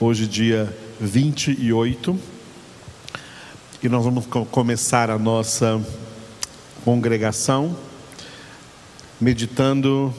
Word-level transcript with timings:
Hoje, 0.00 0.28
dia 0.28 0.72
28, 1.00 2.16
e 3.82 3.88
nós 3.88 4.04
vamos 4.04 4.26
começar 4.48 5.10
a 5.10 5.18
nossa 5.18 5.84
congregação 6.84 7.76
meditando 9.20 10.14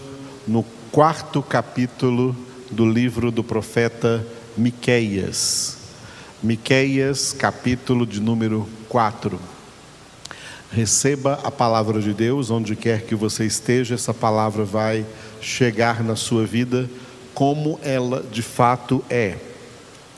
no 0.46 0.66
quarto 0.92 1.42
capítulo 1.42 2.36
do 2.70 2.86
livro 2.86 3.32
do 3.32 3.42
profeta 3.42 4.28
Miqueias. 4.58 5.78
Miqueias, 6.44 7.32
capítulo 7.32 8.06
de 8.06 8.20
número 8.20 8.68
4. 8.90 9.40
Receba 10.74 11.40
a 11.42 11.50
palavra 11.50 12.02
de 12.02 12.14
Deus, 12.14 12.52
onde 12.52 12.76
quer 12.76 13.04
que 13.04 13.16
você 13.16 13.46
esteja, 13.46 13.96
essa 13.96 14.14
palavra 14.14 14.66
vai 14.66 15.06
chegar 15.40 16.04
na 16.04 16.18
sua 16.18 16.46
vida 16.46 16.90
como 17.34 17.80
ela 17.82 18.22
de 18.30 18.42
fato 18.42 19.02
é. 19.10 19.38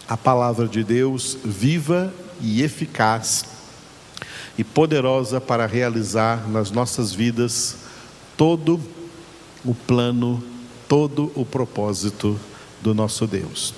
A 0.08 0.18
palavra 0.18 0.68
de 0.68 0.84
Deus 0.84 1.38
viva 1.44 2.14
e 2.42 2.62
eficaz 2.62 3.46
e 4.58 4.64
poderosa 4.64 5.40
para 5.40 5.66
realizar 5.66 6.48
nas 6.50 6.72
nossas 6.72 7.14
vidas 7.14 7.78
todo 8.36 8.80
o 9.64 9.74
plano, 9.74 10.44
todo 10.88 11.32
o 11.36 11.46
propósito 11.46 12.40
do 12.82 12.94
nosso 12.94 13.26
Deus. 13.28 13.74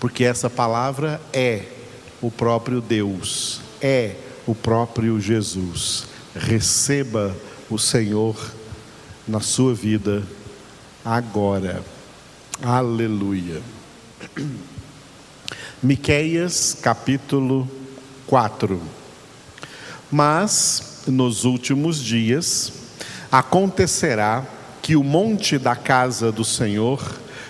Porque 0.00 0.24
essa 0.24 0.48
palavra 0.48 1.20
é 1.32 1.66
o 2.20 2.30
próprio 2.30 2.80
Deus, 2.80 3.60
é 3.80 4.16
o 4.46 4.54
próprio 4.54 5.20
Jesus. 5.20 6.06
Receba 6.34 7.34
o 7.70 7.78
Senhor 7.78 8.36
na 9.26 9.40
sua 9.40 9.74
vida 9.74 10.22
agora. 11.04 11.84
Aleluia. 12.62 13.62
Miqueias 15.80 16.76
capítulo 16.82 17.70
4. 18.26 18.80
Mas 20.10 21.04
nos 21.06 21.44
últimos 21.44 22.02
dias 22.02 22.72
acontecerá 23.30 24.44
que 24.82 24.96
o 24.96 25.04
monte 25.04 25.56
da 25.56 25.76
casa 25.76 26.32
do 26.32 26.44
Senhor 26.44 27.00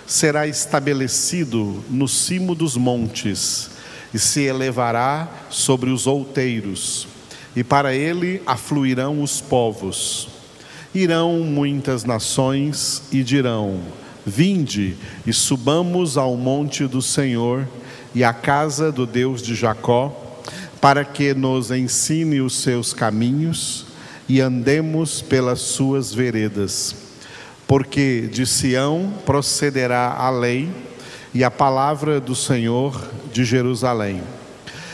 será 0.05 0.45
estabelecido 0.45 1.83
no 1.89 2.07
cimo 2.07 2.53
dos 2.53 2.77
montes 2.77 3.71
e 4.13 4.19
se 4.19 4.41
elevará 4.43 5.27
sobre 5.49 5.89
os 5.89 6.05
outeiros, 6.05 7.07
e 7.55 7.63
para 7.63 7.95
ele 7.95 8.43
afluirão 8.45 9.23
os 9.23 9.41
povos. 9.41 10.29
Irão 10.93 11.39
muitas 11.39 12.03
nações 12.03 13.01
e 13.11 13.23
dirão: 13.23 13.79
Vinde 14.23 14.95
e 15.25 15.33
subamos 15.33 16.15
ao 16.15 16.37
monte 16.37 16.85
do 16.85 17.01
Senhor 17.01 17.67
e 18.13 18.23
à 18.23 18.33
casa 18.33 18.91
do 18.91 19.05
Deus 19.05 19.41
de 19.41 19.55
Jacó, 19.55 20.15
para 20.81 21.03
que 21.03 21.33
nos 21.33 21.71
ensine 21.71 22.41
os 22.41 22.61
seus 22.61 22.93
caminhos 22.93 23.85
e 24.27 24.41
andemos 24.41 25.21
pelas 25.21 25.59
suas 25.59 26.13
veredas. 26.13 26.95
Porque 27.67 28.29
de 28.31 28.45
Sião 28.45 29.13
procederá 29.25 30.13
a 30.13 30.29
lei 30.29 30.69
e 31.33 31.43
a 31.43 31.51
palavra 31.51 32.19
do 32.19 32.35
Senhor 32.35 32.99
de 33.31 33.43
Jerusalém. 33.43 34.21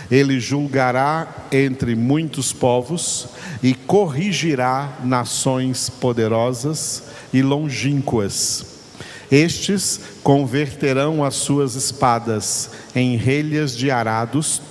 Ele 0.09 0.39
julgará 0.39 1.27
entre 1.51 1.95
muitos 1.95 2.53
povos 2.53 3.27
e 3.63 3.73
corrigirá 3.73 4.99
nações 5.03 5.89
poderosas 5.89 7.03
e 7.33 7.41
longínquas. 7.41 8.74
Estes 9.31 9.99
converterão 10.23 11.23
as 11.23 11.35
suas 11.35 11.75
espadas 11.75 12.69
em 12.95 13.15
relhas 13.17 13.75
de 13.75 13.89
arados 13.89 14.61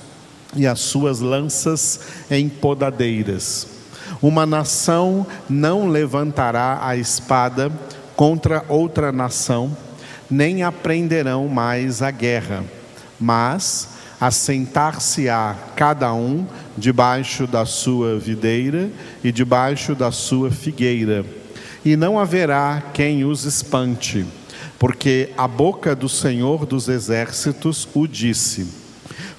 e 0.54 0.66
as 0.66 0.80
suas 0.80 1.20
lanças 1.20 2.00
em 2.30 2.48
podadeiras. 2.48 3.66
Uma 4.22 4.46
nação 4.46 5.26
não 5.48 5.88
levantará 5.88 6.78
a 6.82 6.96
espada 6.96 7.70
contra 8.14 8.64
outra 8.68 9.10
nação, 9.10 9.76
nem 10.30 10.62
aprenderão 10.62 11.48
mais 11.48 12.00
a 12.00 12.10
guerra, 12.10 12.64
mas 13.20 13.88
assentar-se-á 14.20 15.56
cada 15.74 16.14
um 16.14 16.46
debaixo 16.78 17.46
da 17.46 17.66
sua 17.66 18.18
videira 18.18 18.88
e 19.22 19.32
debaixo 19.32 19.94
da 19.94 20.10
sua 20.10 20.50
figueira, 20.50 21.24
e 21.84 21.96
não 21.96 22.18
haverá 22.18 22.82
quem 22.94 23.24
os 23.24 23.44
espante, 23.44 24.24
porque 24.84 25.30
a 25.38 25.48
boca 25.48 25.96
do 25.96 26.10
Senhor 26.10 26.66
dos 26.66 26.90
exércitos 26.90 27.88
o 27.94 28.06
disse. 28.06 28.66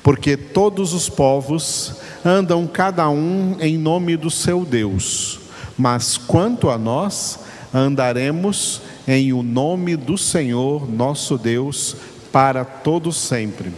Porque 0.02 0.36
todos 0.36 0.92
os 0.92 1.08
povos 1.08 1.98
andam 2.26 2.66
cada 2.66 3.08
um 3.12 3.56
em 3.60 3.78
nome 3.78 4.18
do 4.18 4.32
seu 4.32 4.66
Deus, 4.66 5.40
mas 5.78 6.18
quanto 6.18 6.72
a 6.72 6.80
nós, 6.80 7.42
andaremos 7.72 8.82
em 9.08 9.34
o 9.34 9.44
nome 9.44 9.96
do 9.96 10.18
Senhor 10.18 10.92
nosso 10.92 11.38
Deus 11.38 11.96
para 12.32 12.66
todo 12.66 13.12
sempre. 13.12 13.72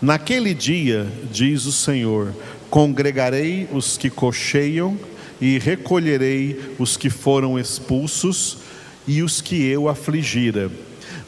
Naquele 0.00 0.52
dia, 0.52 1.06
diz 1.30 1.64
o 1.64 1.70
Senhor, 1.70 2.34
congregarei 2.68 3.68
os 3.72 3.96
que 3.96 4.10
cocheiam 4.10 4.98
e 5.40 5.60
recolherei 5.60 6.74
os 6.76 6.96
que 6.96 7.08
foram 7.08 7.56
expulsos 7.56 8.61
e 9.06 9.22
os 9.22 9.40
que 9.40 9.64
eu 9.66 9.88
afligira. 9.88 10.70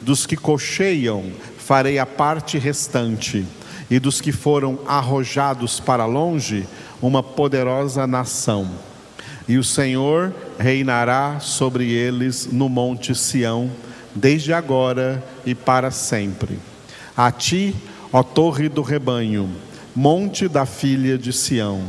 Dos 0.00 0.26
que 0.26 0.36
cocheiam, 0.36 1.32
farei 1.58 1.98
a 1.98 2.06
parte 2.06 2.58
restante, 2.58 3.44
e 3.90 3.98
dos 3.98 4.20
que 4.20 4.32
foram 4.32 4.78
arrojados 4.86 5.80
para 5.80 6.04
longe, 6.06 6.66
uma 7.00 7.22
poderosa 7.22 8.06
nação 8.06 8.70
e 9.46 9.58
o 9.58 9.64
Senhor 9.64 10.34
reinará 10.58 11.38
sobre 11.40 11.90
eles 11.90 12.48
no 12.50 12.68
monte 12.68 13.14
Sião, 13.14 13.70
desde 14.14 14.52
agora 14.52 15.22
e 15.44 15.54
para 15.54 15.90
sempre. 15.90 16.58
A 17.16 17.30
ti, 17.30 17.74
ó 18.12 18.22
torre 18.22 18.68
do 18.68 18.80
rebanho, 18.80 19.50
monte 19.94 20.48
da 20.48 20.64
filha 20.64 21.18
de 21.18 21.32
Sião, 21.32 21.82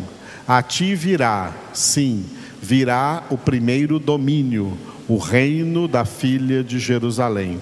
a 0.48 0.62
ti 0.62 0.96
virá, 0.96 1.54
sim, 1.74 2.26
virá 2.62 3.24
o 3.30 3.38
primeiro 3.38 4.00
domínio, 4.00 4.78
o 5.08 5.18
reino 5.18 5.88
da 5.88 6.06
filha 6.06 6.64
de 6.64 6.80
Jerusalém. 6.80 7.60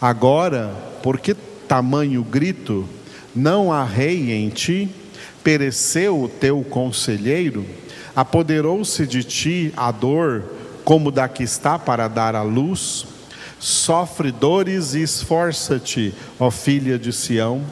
Agora, 0.00 0.74
por 1.02 1.18
que 1.18 1.34
tamanho 1.68 2.22
grito? 2.22 2.88
Não 3.34 3.72
há 3.72 3.84
rei 3.84 4.32
em 4.32 4.48
ti? 4.48 4.90
Pereceu 5.44 6.22
o 6.22 6.28
teu 6.28 6.62
conselheiro? 6.62 7.64
Apoderou-se 8.14 9.06
de 9.06 9.24
ti 9.24 9.72
a 9.76 9.90
dor, 9.90 10.44
como 10.84 11.10
da 11.10 11.28
que 11.28 11.42
está 11.42 11.78
para 11.78 12.08
dar 12.08 12.34
à 12.34 12.42
luz? 12.42 13.06
Sofre 13.58 14.32
dores 14.32 14.94
e 14.94 15.02
esforça-te, 15.02 16.12
ó 16.38 16.50
filha 16.50 16.98
de 16.98 17.12
Sião, 17.12 17.62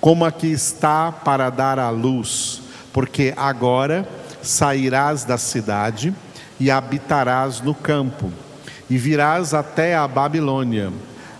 como 0.00 0.24
a 0.24 0.32
que 0.32 0.46
está 0.46 1.12
para 1.12 1.50
dar 1.50 1.78
à 1.78 1.90
luz, 1.90 2.62
porque 2.92 3.34
agora 3.36 4.08
sairás 4.42 5.24
da 5.24 5.36
cidade 5.36 6.14
e 6.58 6.70
habitarás 6.70 7.60
no 7.60 7.74
campo, 7.74 8.32
e 8.88 8.98
virás 8.98 9.54
até 9.54 9.94
a 9.94 10.06
Babilônia. 10.06 10.92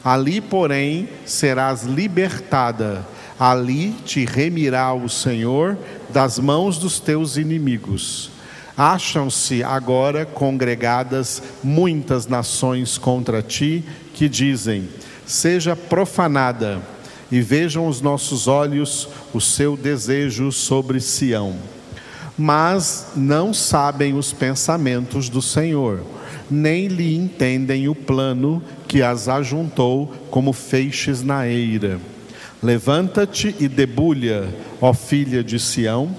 Ali, 0.04 0.40
porém, 0.40 1.08
serás 1.24 1.84
libertada, 1.84 3.06
ali 3.38 3.92
te 4.04 4.24
remirá 4.24 4.92
o 4.92 5.08
Senhor 5.08 5.78
das 6.10 6.38
mãos 6.38 6.78
dos 6.78 7.00
teus 7.00 7.36
inimigos. 7.36 8.30
Acham-se 8.76 9.62
agora 9.62 10.26
congregadas 10.26 11.42
muitas 11.62 12.26
nações 12.26 12.98
contra 12.98 13.40
ti, 13.40 13.84
que 14.12 14.28
dizem: 14.28 14.88
Seja 15.24 15.76
profanada, 15.76 16.82
e 17.30 17.40
vejam 17.40 17.86
os 17.86 18.00
nossos 18.00 18.46
olhos 18.46 19.08
o 19.32 19.40
seu 19.40 19.76
desejo 19.76 20.52
sobre 20.52 21.00
Sião. 21.00 21.56
Mas 22.36 23.08
não 23.14 23.54
sabem 23.54 24.14
os 24.14 24.32
pensamentos 24.32 25.28
do 25.28 25.40
Senhor, 25.40 26.00
nem 26.50 26.88
lhe 26.88 27.14
entendem 27.14 27.88
o 27.88 27.94
plano 27.94 28.62
que 28.88 29.02
as 29.02 29.28
ajuntou 29.28 30.12
como 30.30 30.52
feixes 30.52 31.22
na 31.22 31.46
eira. 31.48 32.00
Levanta-te 32.62 33.54
e 33.60 33.68
debulha, 33.68 34.48
ó 34.80 34.92
filha 34.92 35.44
de 35.44 35.58
Sião 35.60 36.14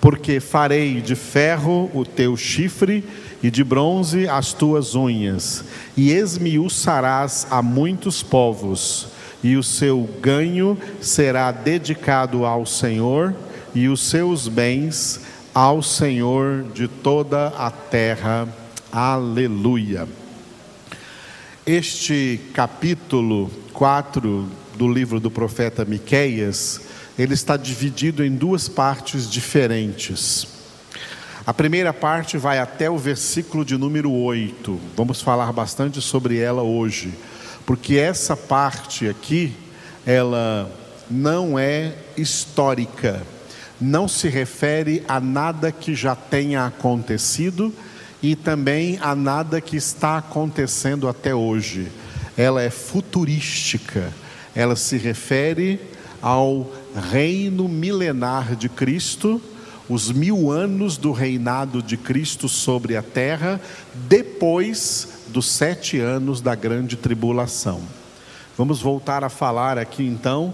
porque 0.00 0.40
farei 0.40 1.00
de 1.00 1.14
ferro 1.14 1.90
o 1.92 2.04
teu 2.04 2.36
chifre 2.36 3.04
e 3.42 3.50
de 3.50 3.62
bronze 3.62 4.28
as 4.28 4.52
tuas 4.52 4.94
unhas, 4.94 5.64
e 5.96 6.10
esmiuçarás 6.10 7.46
a 7.50 7.62
muitos 7.62 8.22
povos, 8.22 9.08
e 9.42 9.56
o 9.56 9.62
seu 9.62 10.08
ganho 10.20 10.76
será 11.00 11.50
dedicado 11.52 12.44
ao 12.44 12.64
Senhor, 12.64 13.34
e 13.74 13.88
os 13.88 14.02
seus 14.02 14.48
bens 14.48 15.20
ao 15.60 15.82
Senhor 15.82 16.64
de 16.72 16.88
toda 16.88 17.48
a 17.48 17.70
terra. 17.70 18.48
Aleluia. 18.90 20.08
Este 21.66 22.40
capítulo 22.54 23.50
4 23.74 24.48
do 24.78 24.90
livro 24.90 25.20
do 25.20 25.30
profeta 25.30 25.84
Miqueias, 25.84 26.80
ele 27.18 27.34
está 27.34 27.58
dividido 27.58 28.24
em 28.24 28.34
duas 28.34 28.68
partes 28.68 29.28
diferentes. 29.30 30.48
A 31.46 31.52
primeira 31.52 31.92
parte 31.92 32.38
vai 32.38 32.58
até 32.58 32.88
o 32.88 32.96
versículo 32.96 33.62
de 33.62 33.76
número 33.76 34.10
8. 34.10 34.80
Vamos 34.96 35.20
falar 35.20 35.52
bastante 35.52 36.00
sobre 36.00 36.38
ela 36.38 36.62
hoje, 36.62 37.12
porque 37.66 37.96
essa 37.96 38.34
parte 38.34 39.06
aqui, 39.06 39.52
ela 40.06 40.74
não 41.10 41.58
é 41.58 41.92
histórica, 42.16 43.20
não 43.80 44.06
se 44.06 44.28
refere 44.28 45.02
a 45.08 45.18
nada 45.18 45.72
que 45.72 45.94
já 45.94 46.14
tenha 46.14 46.66
acontecido 46.66 47.72
e 48.22 48.36
também 48.36 48.98
a 49.00 49.14
nada 49.14 49.60
que 49.60 49.76
está 49.76 50.18
acontecendo 50.18 51.08
até 51.08 51.34
hoje. 51.34 51.88
Ela 52.36 52.62
é 52.62 52.70
futurística, 52.70 54.12
ela 54.54 54.76
se 54.76 54.96
refere 54.98 55.80
ao 56.20 56.70
reino 57.10 57.68
milenar 57.68 58.54
de 58.54 58.68
Cristo, 58.68 59.40
os 59.88 60.12
mil 60.12 60.52
anos 60.52 60.96
do 60.96 61.10
reinado 61.10 61.82
de 61.82 61.96
Cristo 61.96 62.48
sobre 62.48 62.96
a 62.96 63.02
terra, 63.02 63.60
depois 64.08 65.08
dos 65.28 65.50
sete 65.50 65.98
anos 65.98 66.40
da 66.40 66.54
grande 66.54 66.96
tribulação. 66.96 67.80
Vamos 68.56 68.80
voltar 68.80 69.24
a 69.24 69.28
falar 69.28 69.78
aqui 69.78 70.04
então 70.04 70.52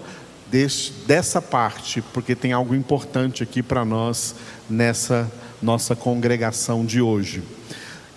desse, 0.50 0.92
dessa 1.06 1.42
parte, 1.42 2.02
porque 2.12 2.34
tem 2.34 2.52
algo 2.52 2.74
importante 2.74 3.42
aqui 3.42 3.62
para 3.62 3.84
nós 3.84 4.34
nessa 4.68 5.30
nossa 5.62 5.96
congregação 5.96 6.84
de 6.84 7.00
hoje. 7.00 7.42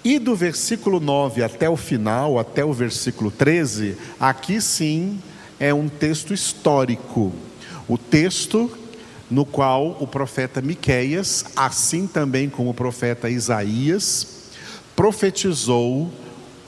E 0.04 0.18
do 0.18 0.36
versículo 0.36 1.00
9 1.00 1.44
até 1.44 1.70
o 1.70 1.76
final, 1.76 2.40
até 2.40 2.64
o 2.64 2.74
versículo 2.74 3.31
13, 3.31 3.98
aqui 4.20 4.62
sim 4.62 5.20
é 5.60 5.74
um 5.74 5.90
texto 5.90 6.34
histórico. 6.34 7.34
O 7.88 7.98
texto 7.98 8.72
no 9.30 9.46
qual 9.46 9.98
o 10.00 10.08
profeta 10.08 10.62
Miqueias, 10.62 11.46
assim 11.56 12.08
também 12.08 12.50
como 12.50 12.72
o 12.72 12.74
profeta 12.74 13.30
Isaías, 13.30 14.28
profetizou 14.96 16.12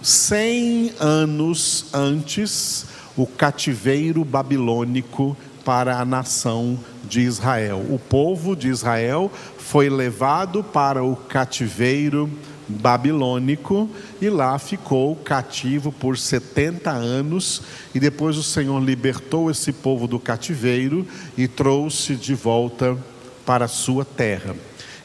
cem 0.01 0.93
anos 0.99 1.85
antes 1.93 2.85
o 3.15 3.25
cativeiro 3.25 4.23
babilônico 4.23 5.35
para 5.63 5.97
a 5.97 6.05
nação 6.05 6.77
de 7.03 7.21
Israel. 7.21 7.85
O 7.89 7.99
povo 7.99 8.55
de 8.55 8.67
Israel 8.67 9.31
foi 9.57 9.89
levado 9.89 10.63
para 10.63 11.03
o 11.03 11.15
cativeiro 11.15 12.29
babilônico 12.67 13.89
e 14.21 14.29
lá 14.29 14.57
ficou 14.57 15.15
cativo 15.15 15.91
por 15.91 16.17
70 16.17 16.89
anos 16.89 17.61
e 17.93 17.99
depois 17.99 18.37
o 18.37 18.43
Senhor 18.43 18.79
libertou 18.79 19.51
esse 19.51 19.71
povo 19.71 20.07
do 20.07 20.19
cativeiro 20.19 21.05
e 21.37 21.47
trouxe 21.47 22.15
de 22.15 22.33
volta 22.33 22.97
para 23.45 23.65
a 23.65 23.69
sua 23.69 24.05
terra. 24.05 24.55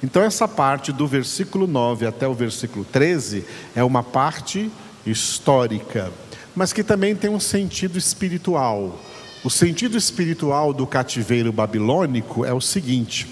Então 0.02 0.22
essa 0.22 0.46
parte 0.46 0.92
do 0.92 1.06
versículo 1.06 1.66
9 1.66 2.06
até 2.06 2.28
o 2.28 2.34
versículo 2.34 2.84
13 2.84 3.44
é 3.74 3.82
uma 3.82 4.02
parte 4.02 4.70
histórica, 5.04 6.12
mas 6.54 6.72
que 6.72 6.84
também 6.84 7.14
tem 7.14 7.30
um 7.30 7.40
sentido 7.40 7.98
espiritual. 7.98 9.00
O 9.46 9.50
sentido 9.50 9.96
espiritual 9.96 10.72
do 10.72 10.84
cativeiro 10.88 11.52
babilônico 11.52 12.44
é 12.44 12.52
o 12.52 12.60
seguinte: 12.60 13.28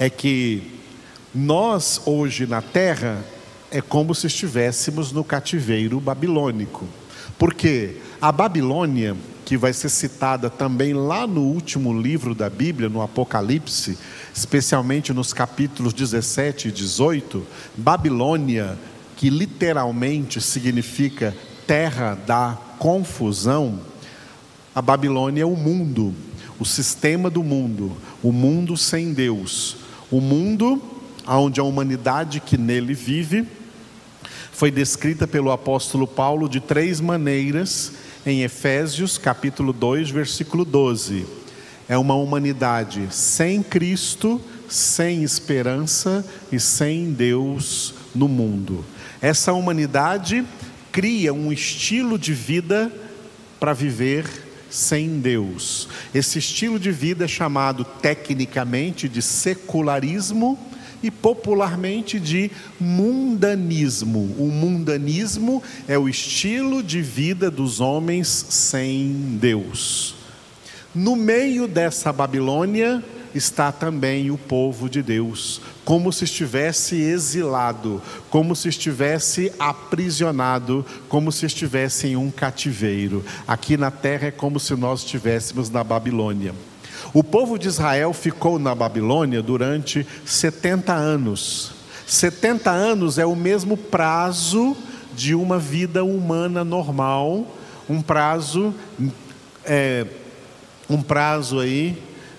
é 0.00 0.10
que 0.10 0.80
nós 1.32 2.02
hoje 2.04 2.44
na 2.44 2.60
terra 2.60 3.24
é 3.70 3.80
como 3.80 4.12
se 4.16 4.26
estivéssemos 4.26 5.12
no 5.12 5.22
cativeiro 5.22 6.00
babilônico. 6.00 6.88
Porque 7.38 7.98
a 8.20 8.32
Babilônia, 8.32 9.16
que 9.44 9.56
vai 9.56 9.72
ser 9.72 9.90
citada 9.90 10.50
também 10.50 10.92
lá 10.92 11.24
no 11.24 11.42
último 11.42 11.96
livro 11.96 12.34
da 12.34 12.50
Bíblia, 12.50 12.88
no 12.88 13.00
Apocalipse, 13.00 13.96
especialmente 14.34 15.12
nos 15.12 15.32
capítulos 15.32 15.92
17 15.92 16.66
e 16.66 16.72
18, 16.72 17.46
Babilônia, 17.76 18.76
que 19.14 19.30
literalmente 19.30 20.40
significa 20.40 21.32
terra 21.64 22.18
da 22.26 22.58
confusão, 22.80 23.78
a 24.76 24.82
Babilônia 24.82 25.40
é 25.40 25.46
o 25.46 25.56
mundo, 25.56 26.14
o 26.60 26.64
sistema 26.66 27.30
do 27.30 27.42
mundo, 27.42 27.96
o 28.22 28.30
mundo 28.30 28.76
sem 28.76 29.14
Deus, 29.14 29.78
o 30.10 30.20
mundo 30.20 30.82
onde 31.26 31.58
a 31.58 31.62
humanidade 31.64 32.40
que 32.40 32.58
nele 32.58 32.92
vive 32.92 33.48
foi 34.52 34.70
descrita 34.70 35.26
pelo 35.26 35.50
apóstolo 35.50 36.06
Paulo 36.06 36.46
de 36.46 36.60
três 36.60 37.00
maneiras 37.00 37.92
em 38.26 38.42
Efésios 38.42 39.16
capítulo 39.16 39.72
2, 39.72 40.10
versículo 40.10 40.62
12. 40.62 41.24
É 41.88 41.96
uma 41.96 42.14
humanidade 42.14 43.08
sem 43.10 43.62
Cristo, 43.62 44.38
sem 44.68 45.22
esperança 45.22 46.22
e 46.52 46.60
sem 46.60 47.14
Deus 47.14 47.94
no 48.14 48.28
mundo. 48.28 48.84
Essa 49.22 49.54
humanidade 49.54 50.44
cria 50.92 51.32
um 51.32 51.50
estilo 51.50 52.18
de 52.18 52.34
vida 52.34 52.92
para 53.58 53.72
viver 53.72 54.45
sem 54.76 55.20
Deus. 55.20 55.88
Esse 56.14 56.38
estilo 56.38 56.78
de 56.78 56.92
vida 56.92 57.24
é 57.24 57.28
chamado 57.28 57.82
tecnicamente 57.82 59.08
de 59.08 59.22
secularismo 59.22 60.58
e 61.02 61.10
popularmente 61.10 62.20
de 62.20 62.50
mundanismo. 62.78 64.34
O 64.38 64.50
mundanismo 64.50 65.62
é 65.88 65.98
o 65.98 66.08
estilo 66.08 66.82
de 66.82 67.00
vida 67.00 67.50
dos 67.50 67.80
homens 67.80 68.28
sem 68.28 69.38
Deus. 69.40 70.14
No 70.94 71.16
meio 71.16 71.66
dessa 71.66 72.12
Babilônia, 72.12 73.02
está 73.36 73.70
também 73.70 74.30
o 74.30 74.38
povo 74.38 74.88
de 74.88 75.02
Deus, 75.02 75.60
como 75.84 76.12
se 76.12 76.24
estivesse 76.24 76.96
exilado, 76.96 78.02
como 78.30 78.56
se 78.56 78.68
estivesse 78.68 79.52
aprisionado, 79.58 80.84
como 81.08 81.30
se 81.30 81.46
estivesse 81.46 82.08
em 82.08 82.16
um 82.16 82.30
cativeiro. 82.30 83.24
Aqui 83.46 83.76
na 83.76 83.90
terra 83.90 84.28
é 84.28 84.30
como 84.30 84.58
se 84.58 84.74
nós 84.74 85.00
estivéssemos 85.00 85.70
na 85.70 85.84
Babilônia. 85.84 86.54
O 87.12 87.22
povo 87.22 87.58
de 87.58 87.68
Israel 87.68 88.12
ficou 88.12 88.58
na 88.58 88.74
Babilônia 88.74 89.42
durante 89.42 90.06
70 90.24 90.92
anos. 90.92 91.72
70 92.06 92.70
anos 92.70 93.18
é 93.18 93.26
o 93.26 93.36
mesmo 93.36 93.76
prazo 93.76 94.76
de 95.14 95.34
uma 95.34 95.58
vida 95.58 96.04
humana 96.04 96.64
normal, 96.64 97.46
um 97.88 98.02
prazo, 98.02 98.74
é, 99.64 100.06
um 100.88 101.00
prazo 101.00 101.58
aí 101.58 101.96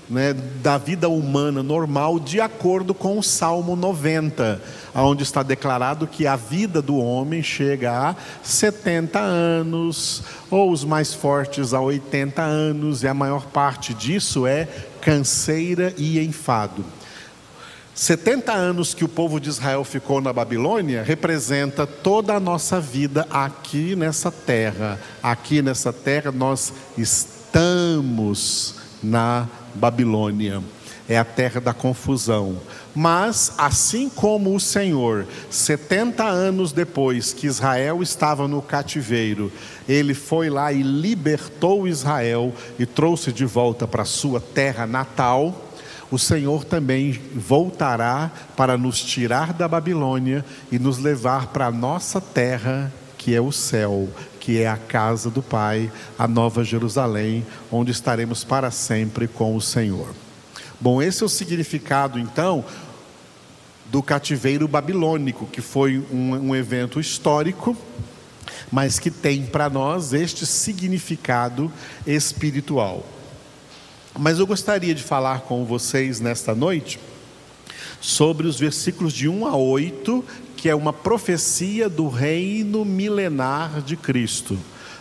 né, 0.10 0.34
da 0.62 0.78
vida 0.78 1.10
humana 1.10 1.62
normal, 1.62 2.20
de 2.20 2.40
acordo 2.40 2.94
com 2.94 3.18
o 3.18 3.24
Salmo 3.24 3.76
90, 3.76 4.62
onde 4.96 5.24
está 5.24 5.44
declarado 5.44 6.08
que 6.08 6.26
a 6.26 6.36
vida 6.36 6.82
do 6.82 6.98
homem 6.98 7.44
chega 7.44 7.92
a 7.92 8.16
70 8.42 9.20
anos, 9.20 10.24
ou 10.50 10.72
os 10.72 10.84
mais 10.84 11.14
fortes 11.14 11.74
a 11.74 11.82
80 11.82 12.42
anos, 12.42 13.04
e 13.04 13.08
a 13.08 13.14
maior 13.14 13.46
parte 13.48 13.94
disso 13.94 14.48
é 14.48 14.68
canseira 15.02 15.94
e 15.98 16.20
enfado. 16.20 16.86
70 17.94 18.54
anos 18.54 18.94
que 18.94 19.04
o 19.04 19.10
povo 19.10 19.40
de 19.40 19.50
Israel 19.50 19.84
ficou 19.84 20.22
na 20.22 20.32
Babilônia 20.32 21.02
representa 21.02 21.88
toda 21.88 22.36
a 22.36 22.40
nossa 22.40 22.80
vida 22.80 23.26
aqui 23.28 23.96
nessa 23.96 24.32
terra. 24.32 25.00
Aqui 25.22 25.64
nessa 25.64 25.92
terra 25.92 26.32
nós 26.32 26.72
estamos 26.96 28.77
na 29.02 29.48
Babilônia. 29.76 30.62
É 31.10 31.18
a 31.18 31.24
terra 31.24 31.62
da 31.62 31.74
confusão. 31.74 32.58
Mas, 32.94 33.54
assim 33.58 34.10
como 34.10 34.56
o 34.56 34.60
Senhor, 34.60 35.26
70 35.50 36.24
anos 36.24 36.72
depois 36.72 37.32
que 37.32 37.48
Israel 37.48 38.02
estava 38.02 38.48
no 38.48 38.62
cativeiro, 38.62 39.52
ele 39.88 40.14
foi 40.14 40.50
lá 40.50 40.74
e 40.74 40.82
libertou 40.82 41.88
Israel 41.88 42.54
e 42.78 42.86
trouxe 42.86 43.32
de 43.32 43.46
volta 43.46 43.88
para 43.88 44.04
sua 44.04 44.42
terra 44.42 44.86
natal, 44.86 45.68
o 46.10 46.18
Senhor 46.18 46.64
também 46.64 47.20
voltará 47.34 48.32
para 48.56 48.78
nos 48.78 49.02
tirar 49.02 49.54
da 49.54 49.68
Babilônia 49.68 50.44
e 50.72 50.80
nos 50.80 50.98
levar 50.98 51.48
para 51.48 51.68
a 51.68 51.72
nossa 51.72 52.22
terra, 52.22 52.92
que 53.28 53.36
é 53.36 53.42
o 53.42 53.52
céu, 53.52 54.08
que 54.40 54.62
é 54.62 54.70
a 54.70 54.78
casa 54.78 55.30
do 55.30 55.44
Pai, 55.44 55.92
a 56.18 56.30
nova 56.30 56.64
Jerusalém, 56.64 57.46
onde 57.70 57.92
estaremos 57.92 58.46
para 58.46 58.72
sempre 58.72 59.28
com 59.28 59.54
o 59.54 59.60
Senhor. 59.60 60.16
Bom, 60.80 61.02
esse 61.02 61.24
é 61.24 61.26
o 61.26 61.30
significado 61.30 62.18
então 62.18 62.64
do 63.88 64.02
cativeiro 64.02 64.66
babilônico, 64.66 65.46
que 65.46 65.60
foi 65.60 66.02
um, 66.10 66.36
um 66.36 66.56
evento 66.56 67.02
histórico, 67.02 67.76
mas 68.72 68.98
que 68.98 69.12
tem 69.12 69.46
para 69.46 69.70
nós 69.70 70.14
este 70.14 70.46
significado 70.46 71.70
espiritual. 72.06 73.06
Mas 74.18 74.40
eu 74.40 74.48
gostaria 74.48 74.96
de 74.96 75.04
falar 75.04 75.42
com 75.42 75.66
vocês 75.66 76.22
nesta 76.22 76.56
noite 76.56 76.98
sobre 78.00 78.48
os 78.48 78.58
versículos 78.58 79.12
de 79.12 79.28
1 79.28 79.46
a 79.46 79.58
8 79.58 80.24
que 80.68 80.72
é 80.72 80.76
uma 80.76 80.92
profecia 80.92 81.88
do 81.88 82.10
reino 82.10 82.84
milenar 82.84 83.82
de 83.82 83.96
Cristo. 83.96 84.60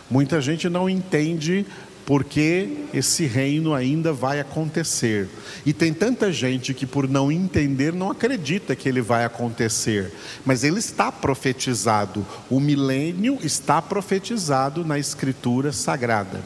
Muita 0.09 0.39
gente 0.39 0.69
não 0.69 0.89
entende 0.89 1.65
porque 2.05 2.85
esse 2.93 3.25
reino 3.25 3.73
ainda 3.73 4.13
vai 4.13 4.39
acontecer. 4.39 5.27
E 5.65 5.73
tem 5.73 5.93
tanta 5.93 6.31
gente 6.31 6.73
que, 6.73 6.85
por 6.85 7.05
não 7.09 7.29
entender, 7.29 7.91
não 7.91 8.09
acredita 8.09 8.77
que 8.77 8.87
ele 8.87 9.01
vai 9.01 9.25
acontecer, 9.25 10.13
mas 10.45 10.63
ele 10.63 10.79
está 10.79 11.11
profetizado, 11.11 12.25
o 12.49 12.61
milênio 12.61 13.37
está 13.43 13.81
profetizado 13.81 14.85
na 14.85 14.97
Escritura 14.97 15.73
Sagrada. 15.73 16.39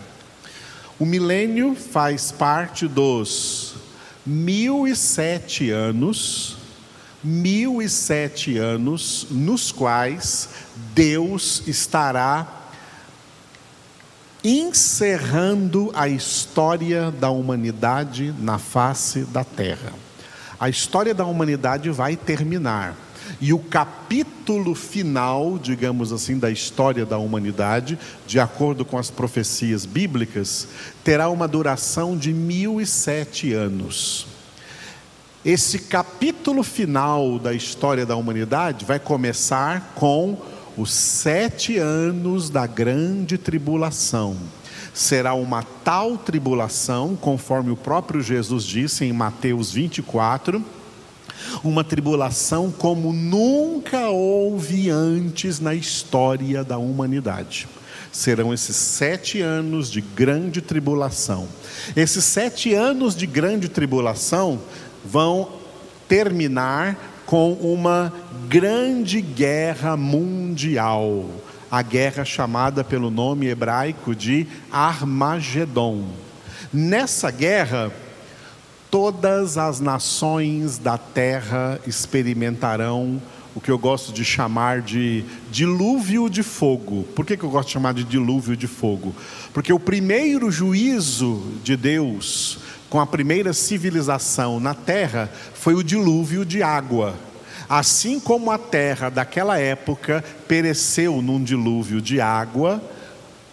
O 0.97 1.05
milênio 1.05 1.75
faz 1.75 2.31
parte 2.31 2.87
dos 2.87 3.75
mil 4.25 4.87
e 4.87 4.95
sete 4.95 5.69
anos, 5.69 6.57
mil 7.23 7.81
e 7.81 7.89
sete 7.89 8.57
anos 8.57 9.27
nos 9.29 9.71
quais 9.71 10.49
Deus 10.93 11.63
estará 11.67 12.61
encerrando 14.43 15.91
a 15.93 16.07
história 16.07 17.11
da 17.11 17.29
humanidade 17.29 18.33
na 18.39 18.57
face 18.57 19.19
da 19.25 19.43
terra. 19.43 19.93
A 20.59 20.69
história 20.69 21.13
da 21.13 21.25
humanidade 21.25 21.89
vai 21.89 22.15
terminar. 22.15 22.95
E 23.39 23.53
o 23.53 23.59
capítulo 23.59 24.75
final, 24.75 25.57
digamos 25.57 26.11
assim, 26.11 26.37
da 26.37 26.51
história 26.51 27.05
da 27.05 27.17
humanidade, 27.17 27.97
de 28.27 28.39
acordo 28.39 28.83
com 28.83 28.97
as 28.97 29.09
profecias 29.09 29.85
bíblicas, 29.85 30.67
terá 31.03 31.29
uma 31.29 31.47
duração 31.47 32.17
de 32.17 32.33
mil 32.33 32.81
e 32.81 32.85
sete 32.85 33.53
anos. 33.53 34.27
Esse 35.43 35.79
capítulo 35.79 36.61
final 36.61 37.39
da 37.39 37.51
história 37.51 38.05
da 38.05 38.15
humanidade 38.15 38.85
vai 38.85 38.99
começar 38.99 39.93
com 39.95 40.37
os 40.77 40.91
sete 40.91 41.79
anos 41.79 42.47
da 42.47 42.67
grande 42.67 43.39
tribulação. 43.39 44.37
Será 44.93 45.33
uma 45.33 45.63
tal 45.83 46.15
tribulação, 46.15 47.15
conforme 47.15 47.71
o 47.71 47.75
próprio 47.75 48.21
Jesus 48.21 48.63
disse 48.63 49.03
em 49.03 49.11
Mateus 49.11 49.71
24, 49.71 50.63
uma 51.63 51.83
tribulação 51.83 52.69
como 52.69 53.11
nunca 53.11 54.09
houve 54.09 54.91
antes 54.91 55.59
na 55.59 55.73
história 55.73 56.63
da 56.63 56.77
humanidade. 56.77 57.67
Serão 58.11 58.53
esses 58.53 58.75
sete 58.75 59.41
anos 59.41 59.89
de 59.89 60.01
grande 60.01 60.61
tribulação. 60.61 61.47
Esses 61.95 62.25
sete 62.25 62.75
anos 62.75 63.15
de 63.15 63.25
grande 63.25 63.69
tribulação 63.69 64.59
vão 65.03 65.49
terminar 66.07 66.97
com 67.25 67.53
uma 67.53 68.11
grande 68.49 69.21
guerra 69.21 69.95
mundial, 69.95 71.25
a 71.69 71.81
guerra 71.81 72.25
chamada 72.25 72.83
pelo 72.83 73.09
nome 73.09 73.47
hebraico 73.47 74.13
de 74.13 74.45
Armagedon. 74.71 76.05
Nessa 76.73 77.31
guerra, 77.31 77.91
todas 78.89 79.57
as 79.57 79.79
nações 79.79 80.77
da 80.77 80.97
terra 80.97 81.79
experimentarão 81.87 83.21
o 83.53 83.59
que 83.59 83.69
eu 83.69 83.77
gosto 83.77 84.13
de 84.13 84.23
chamar 84.23 84.81
de 84.81 85.25
dilúvio 85.51 86.29
de 86.29 86.41
fogo. 86.41 87.03
Por 87.15 87.25
que, 87.25 87.35
que 87.35 87.43
eu 87.43 87.49
gosto 87.49 87.67
de 87.67 87.73
chamar 87.73 87.93
de 87.93 88.03
dilúvio 88.03 88.55
de 88.55 88.67
fogo? 88.67 89.13
Porque 89.53 89.73
o 89.73 89.79
primeiro 89.79 90.49
juízo 90.49 91.43
de 91.63 91.75
Deus 91.75 92.59
com 92.91 92.99
a 92.99 93.07
primeira 93.07 93.53
civilização 93.53 94.59
na 94.59 94.73
terra 94.73 95.31
foi 95.53 95.73
o 95.73 95.81
dilúvio 95.81 96.43
de 96.43 96.61
água. 96.61 97.15
Assim 97.69 98.19
como 98.19 98.51
a 98.51 98.57
terra 98.57 99.09
daquela 99.09 99.57
época 99.57 100.21
pereceu 100.45 101.21
num 101.21 101.41
dilúvio 101.41 102.01
de 102.01 102.19
água, 102.19 102.83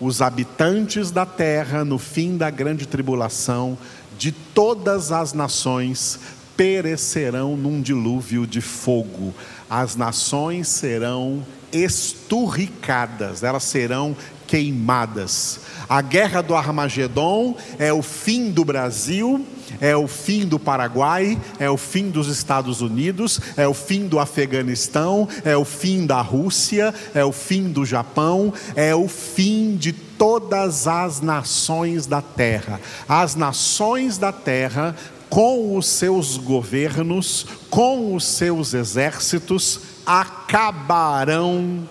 os 0.00 0.20
habitantes 0.20 1.12
da 1.12 1.24
terra, 1.24 1.84
no 1.84 1.98
fim 1.98 2.36
da 2.36 2.50
grande 2.50 2.84
tribulação, 2.84 3.78
de 4.18 4.32
todas 4.32 5.12
as 5.12 5.32
nações, 5.32 6.18
perecerão 6.56 7.56
num 7.56 7.80
dilúvio 7.80 8.44
de 8.44 8.60
fogo. 8.60 9.32
As 9.70 9.94
nações 9.94 10.66
serão 10.66 11.46
esturricadas, 11.72 13.44
elas 13.44 13.62
serão 13.62 14.16
queimadas. 14.48 15.60
A 15.88 16.02
guerra 16.02 16.42
do 16.42 16.54
Armagedon 16.54 17.56
é 17.78 17.90
o 17.92 18.02
fim 18.02 18.50
do 18.50 18.62
Brasil, 18.62 19.46
é 19.80 19.96
o 19.96 20.06
fim 20.06 20.46
do 20.46 20.58
Paraguai, 20.58 21.40
é 21.58 21.70
o 21.70 21.78
fim 21.78 22.10
dos 22.10 22.28
Estados 22.28 22.82
Unidos, 22.82 23.40
é 23.56 23.66
o 23.66 23.72
fim 23.72 24.06
do 24.06 24.18
Afeganistão, 24.18 25.26
é 25.44 25.56
o 25.56 25.64
fim 25.64 26.04
da 26.04 26.20
Rússia, 26.20 26.94
é 27.14 27.24
o 27.24 27.32
fim 27.32 27.70
do 27.72 27.86
Japão, 27.86 28.52
é 28.76 28.94
o 28.94 29.08
fim 29.08 29.76
de 29.76 29.92
todas 29.92 30.86
as 30.86 31.22
nações 31.22 32.06
da 32.06 32.20
terra. 32.20 32.80
As 33.08 33.34
nações 33.34 34.18
da 34.18 34.30
terra, 34.32 34.94
com 35.30 35.74
os 35.74 35.86
seus 35.86 36.36
governos, 36.36 37.46
com 37.70 38.14
os 38.14 38.24
seus 38.24 38.74
exércitos, 38.74 39.80
acabarão 40.04 41.88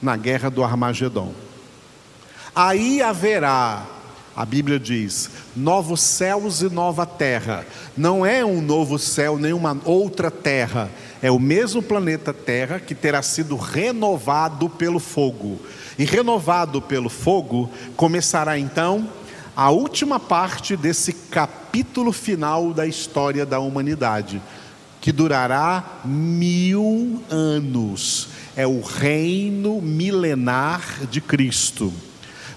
na 0.00 0.16
guerra 0.16 0.50
do 0.50 0.62
Armagedon. 0.62 1.49
Aí 2.54 3.00
haverá, 3.00 3.86
a 4.34 4.44
Bíblia 4.44 4.78
diz, 4.78 5.30
novos 5.54 6.00
céus 6.00 6.62
e 6.62 6.68
nova 6.68 7.06
terra. 7.06 7.64
Não 7.96 8.24
é 8.24 8.44
um 8.44 8.60
novo 8.60 8.98
céu, 8.98 9.38
nem 9.38 9.52
uma 9.52 9.76
outra 9.84 10.30
terra. 10.30 10.90
É 11.22 11.30
o 11.30 11.38
mesmo 11.38 11.82
planeta 11.82 12.32
Terra 12.32 12.80
que 12.80 12.94
terá 12.94 13.20
sido 13.22 13.54
renovado 13.56 14.70
pelo 14.70 14.98
fogo. 14.98 15.60
E 15.98 16.04
renovado 16.04 16.80
pelo 16.80 17.10
fogo, 17.10 17.70
começará 17.94 18.58
então 18.58 19.06
a 19.54 19.70
última 19.70 20.18
parte 20.18 20.76
desse 20.76 21.12
capítulo 21.12 22.12
final 22.12 22.72
da 22.72 22.86
história 22.86 23.44
da 23.44 23.60
humanidade, 23.60 24.40
que 25.00 25.12
durará 25.12 26.00
mil 26.04 27.22
anos. 27.28 28.28
É 28.56 28.66
o 28.66 28.80
reino 28.80 29.80
milenar 29.82 31.06
de 31.10 31.20
Cristo. 31.20 31.92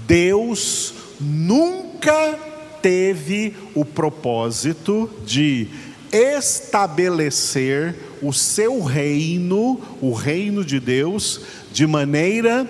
Deus 0.08 0.96
nunca 1.20 2.40
teve 2.82 3.54
o 3.76 3.86
propósito 3.86 5.08
de 5.28 5.68
estabelecer 6.12 7.96
o 8.22 8.34
seu 8.34 8.84
reino, 8.84 9.80
o 10.02 10.14
reino 10.14 10.64
de 10.66 10.80
Deus, 10.80 11.42
de 11.72 11.88
maneira 11.88 12.70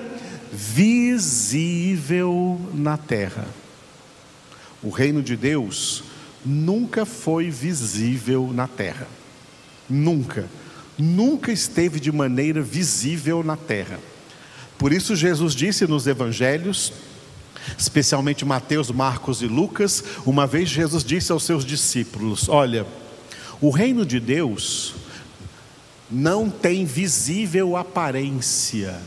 visível 0.51 1.89
na 2.74 2.98
terra. 2.98 3.45
O 4.83 4.89
reino 4.89 5.21
de 5.21 5.36
Deus 5.36 6.03
nunca 6.45 7.05
foi 7.05 7.50
visível 7.50 8.51
na 8.53 8.67
terra. 8.67 9.07
Nunca. 9.89 10.48
Nunca 10.98 11.51
esteve 11.51 12.00
de 12.00 12.12
maneira 12.12 12.62
visível 12.62 13.43
na 13.43 13.55
terra. 13.55 14.00
Por 14.77 14.91
isso, 14.93 15.15
Jesus 15.15 15.53
disse 15.53 15.88
nos 15.88 16.07
evangelhos 16.07 16.93
especialmente 17.77 18.43
Mateus, 18.45 18.89
Marcos 18.91 19.41
e 19.41 19.48
Lucas, 19.48 20.03
uma 20.25 20.48
vez 20.48 20.69
Jesus 20.69 21.03
disse 21.03 21.31
aos 21.31 21.43
seus 21.43 21.63
discípulos: 21.65 22.50
Olha, 22.50 22.86
o 23.62 23.70
reino 23.70 24.06
de 24.06 24.20
Deus 24.20 24.96
não 26.10 26.50
tem 26.50 26.84
visível 26.84 27.77
aparência. 27.77 29.00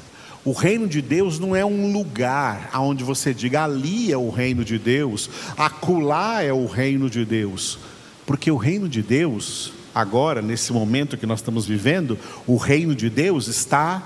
O 0.44 0.52
reino 0.52 0.86
de 0.86 1.02
Deus 1.02 1.38
não 1.38 1.56
é 1.56 1.64
um 1.64 1.92
lugar 1.92 2.70
onde 2.74 3.02
você 3.02 3.34
diga 3.34 3.64
ali 3.64 4.12
é 4.12 4.16
o 4.16 4.30
reino 4.30 4.64
de 4.64 4.78
Deus, 4.78 5.28
acolá 5.56 6.42
é 6.42 6.52
o 6.52 6.66
reino 6.66 7.10
de 7.10 7.24
Deus. 7.24 7.78
Porque 8.24 8.50
o 8.50 8.56
reino 8.56 8.88
de 8.88 9.02
Deus, 9.02 9.72
agora, 9.94 10.40
nesse 10.40 10.72
momento 10.72 11.16
que 11.16 11.26
nós 11.26 11.40
estamos 11.40 11.66
vivendo, 11.66 12.18
o 12.46 12.56
reino 12.56 12.94
de 12.94 13.10
Deus 13.10 13.48
está 13.48 14.02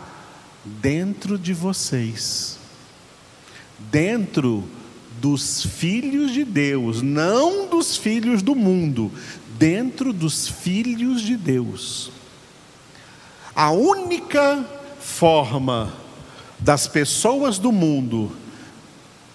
dentro 0.64 1.38
de 1.38 1.52
vocês 1.52 2.58
dentro 3.78 4.64
dos 5.20 5.64
filhos 5.64 6.32
de 6.32 6.44
Deus, 6.44 7.02
não 7.02 7.68
dos 7.68 7.96
filhos 7.96 8.42
do 8.42 8.54
mundo, 8.54 9.10
dentro 9.58 10.12
dos 10.12 10.48
filhos 10.48 11.20
de 11.20 11.36
Deus. 11.36 12.10
A 13.54 13.70
única 13.72 14.64
forma 15.00 15.92
das 16.58 16.86
pessoas 16.86 17.58
do 17.58 17.72
mundo 17.72 18.30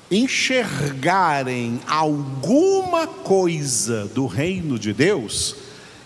enxergarem 0.10 1.82
alguma 1.88 3.08
coisa 3.08 4.06
do 4.08 4.26
reino 4.26 4.80
de 4.80 4.94
Deus 4.94 5.56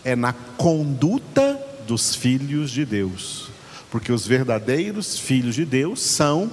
é 0.03 0.15
na 0.15 0.33
conduta 0.33 1.59
dos 1.85 2.15
filhos 2.15 2.71
de 2.71 2.85
Deus, 2.85 3.49
porque 3.91 4.11
os 4.11 4.25
verdadeiros 4.25 5.19
filhos 5.19 5.55
de 5.55 5.65
Deus 5.65 6.01
são 6.01 6.49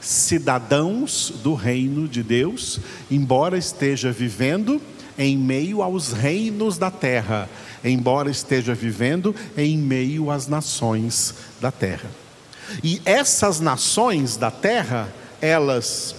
cidadãos 0.00 1.32
do 1.42 1.54
reino 1.54 2.06
de 2.06 2.22
Deus, 2.22 2.78
embora 3.10 3.58
esteja 3.58 4.12
vivendo 4.12 4.80
em 5.18 5.36
meio 5.36 5.82
aos 5.82 6.12
reinos 6.12 6.78
da 6.78 6.90
terra, 6.90 7.50
embora 7.84 8.30
esteja 8.30 8.74
vivendo 8.74 9.34
em 9.56 9.76
meio 9.76 10.30
às 10.30 10.46
nações 10.46 11.34
da 11.60 11.72
terra. 11.72 12.08
E 12.82 13.02
essas 13.04 13.60
nações 13.60 14.36
da 14.36 14.50
terra, 14.50 15.12
elas 15.40 16.14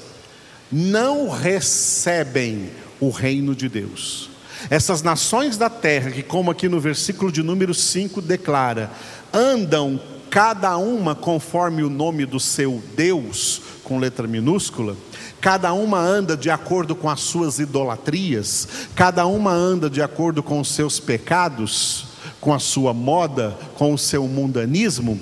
não 0.72 1.30
recebem 1.30 2.70
o 3.00 3.10
reino 3.10 3.56
de 3.56 3.70
Deus. 3.70 4.30
Essas 4.70 5.02
nações 5.02 5.58
da 5.58 5.70
terra, 5.70 6.12
que, 6.12 6.22
como 6.22 6.52
aqui 6.52 6.68
no 6.68 6.80
versículo 6.80 7.32
de 7.32 7.42
número 7.42 7.74
5 7.74 8.22
declara, 8.22 8.92
andam 9.32 10.02
cada 10.30 10.78
uma 10.78 11.16
conforme 11.16 11.84
o 11.84 11.90
nome 11.90 12.26
do 12.26 12.40
seu 12.40 12.82
Deus, 12.96 13.62
com 13.84 13.98
letra 13.98 14.28
minúscula, 14.28 14.96
cada 15.42 15.74
uma 15.74 16.00
anda 16.00 16.38
de 16.38 16.50
acordo 16.50 16.96
com 16.96 17.10
as 17.10 17.22
suas 17.22 17.60
idolatrias, 17.60 18.68
cada 18.96 19.26
uma 19.26 19.52
anda 19.52 19.90
de 19.90 20.02
acordo 20.02 20.44
com 20.44 20.60
os 20.60 20.70
seus 20.70 21.00
pecados, 21.00 22.06
com 22.40 22.54
a 22.54 22.60
sua 22.60 22.94
moda, 22.94 23.58
com 23.76 23.94
o 23.94 23.98
seu 23.98 24.28
mundanismo, 24.28 25.20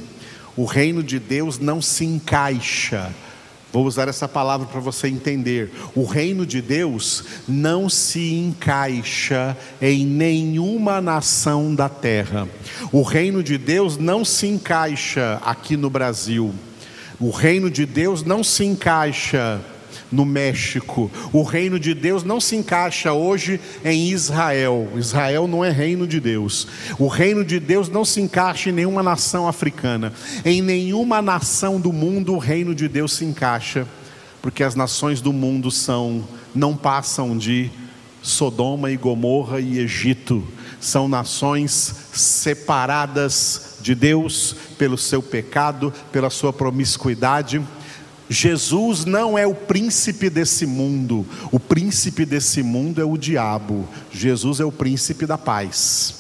o 0.55 0.65
reino 0.65 1.03
de 1.03 1.19
Deus 1.19 1.59
não 1.59 1.81
se 1.81 2.03
encaixa. 2.03 3.13
Vou 3.77 3.85
usar 3.85 4.07
essa 4.07 4.27
palavra 4.27 4.65
para 4.65 4.79
você 4.79 5.07
entender. 5.07 5.71
O 5.93 6.03
reino 6.03 6.47
de 6.47 6.63
Deus 6.63 7.23
não 7.47 7.87
se 7.87 8.33
encaixa 8.33 9.55
em 9.79 10.03
nenhuma 10.03 10.99
nação 10.99 11.75
da 11.75 11.87
terra. 11.87 12.49
O 12.91 13.03
reino 13.03 13.43
de 13.43 13.55
Deus 13.55 13.95
não 13.95 14.25
se 14.25 14.47
encaixa 14.47 15.39
aqui 15.45 15.77
no 15.77 15.91
Brasil. 15.91 16.51
O 17.19 17.29
reino 17.29 17.69
de 17.69 17.85
Deus 17.85 18.23
não 18.23 18.43
se 18.43 18.65
encaixa 18.65 19.61
no 20.11 20.25
México. 20.25 21.11
O 21.33 21.43
reino 21.43 21.79
de 21.79 21.93
Deus 21.93 22.23
não 22.23 22.39
se 22.39 22.55
encaixa 22.55 23.13
hoje 23.13 23.59
em 23.83 24.09
Israel. 24.09 24.87
Israel 24.95 25.47
não 25.47 25.63
é 25.63 25.69
reino 25.69 26.07
de 26.07 26.19
Deus. 26.19 26.67
O 26.97 27.07
reino 27.07 27.43
de 27.43 27.59
Deus 27.59 27.89
não 27.89 28.05
se 28.05 28.21
encaixa 28.21 28.69
em 28.69 28.73
nenhuma 28.73 29.03
nação 29.03 29.47
africana. 29.47 30.13
Em 30.45 30.61
nenhuma 30.61 31.21
nação 31.21 31.79
do 31.79 31.91
mundo 31.91 32.33
o 32.33 32.37
reino 32.37 32.73
de 32.73 32.87
Deus 32.87 33.13
se 33.13 33.25
encaixa, 33.25 33.87
porque 34.41 34.63
as 34.63 34.75
nações 34.75 35.21
do 35.21 35.33
mundo 35.33 35.69
são 35.71 36.23
não 36.55 36.75
passam 36.75 37.37
de 37.37 37.69
Sodoma 38.21 38.91
e 38.91 38.97
Gomorra 38.97 39.59
e 39.59 39.79
Egito. 39.79 40.43
São 40.79 41.07
nações 41.07 41.95
separadas 42.13 43.77
de 43.81 43.95
Deus 43.95 44.55
pelo 44.77 44.97
seu 44.97 45.21
pecado, 45.21 45.93
pela 46.11 46.29
sua 46.29 46.51
promiscuidade. 46.51 47.61
Jesus 48.29 49.05
não 49.05 49.37
é 49.37 49.47
o 49.47 49.55
príncipe 49.55 50.29
desse 50.29 50.65
mundo, 50.65 51.25
o 51.51 51.59
príncipe 51.59 52.25
desse 52.25 52.61
mundo 52.61 53.01
é 53.01 53.05
o 53.05 53.17
diabo, 53.17 53.87
Jesus 54.11 54.59
é 54.59 54.65
o 54.65 54.71
príncipe 54.71 55.25
da 55.25 55.37
paz, 55.37 56.15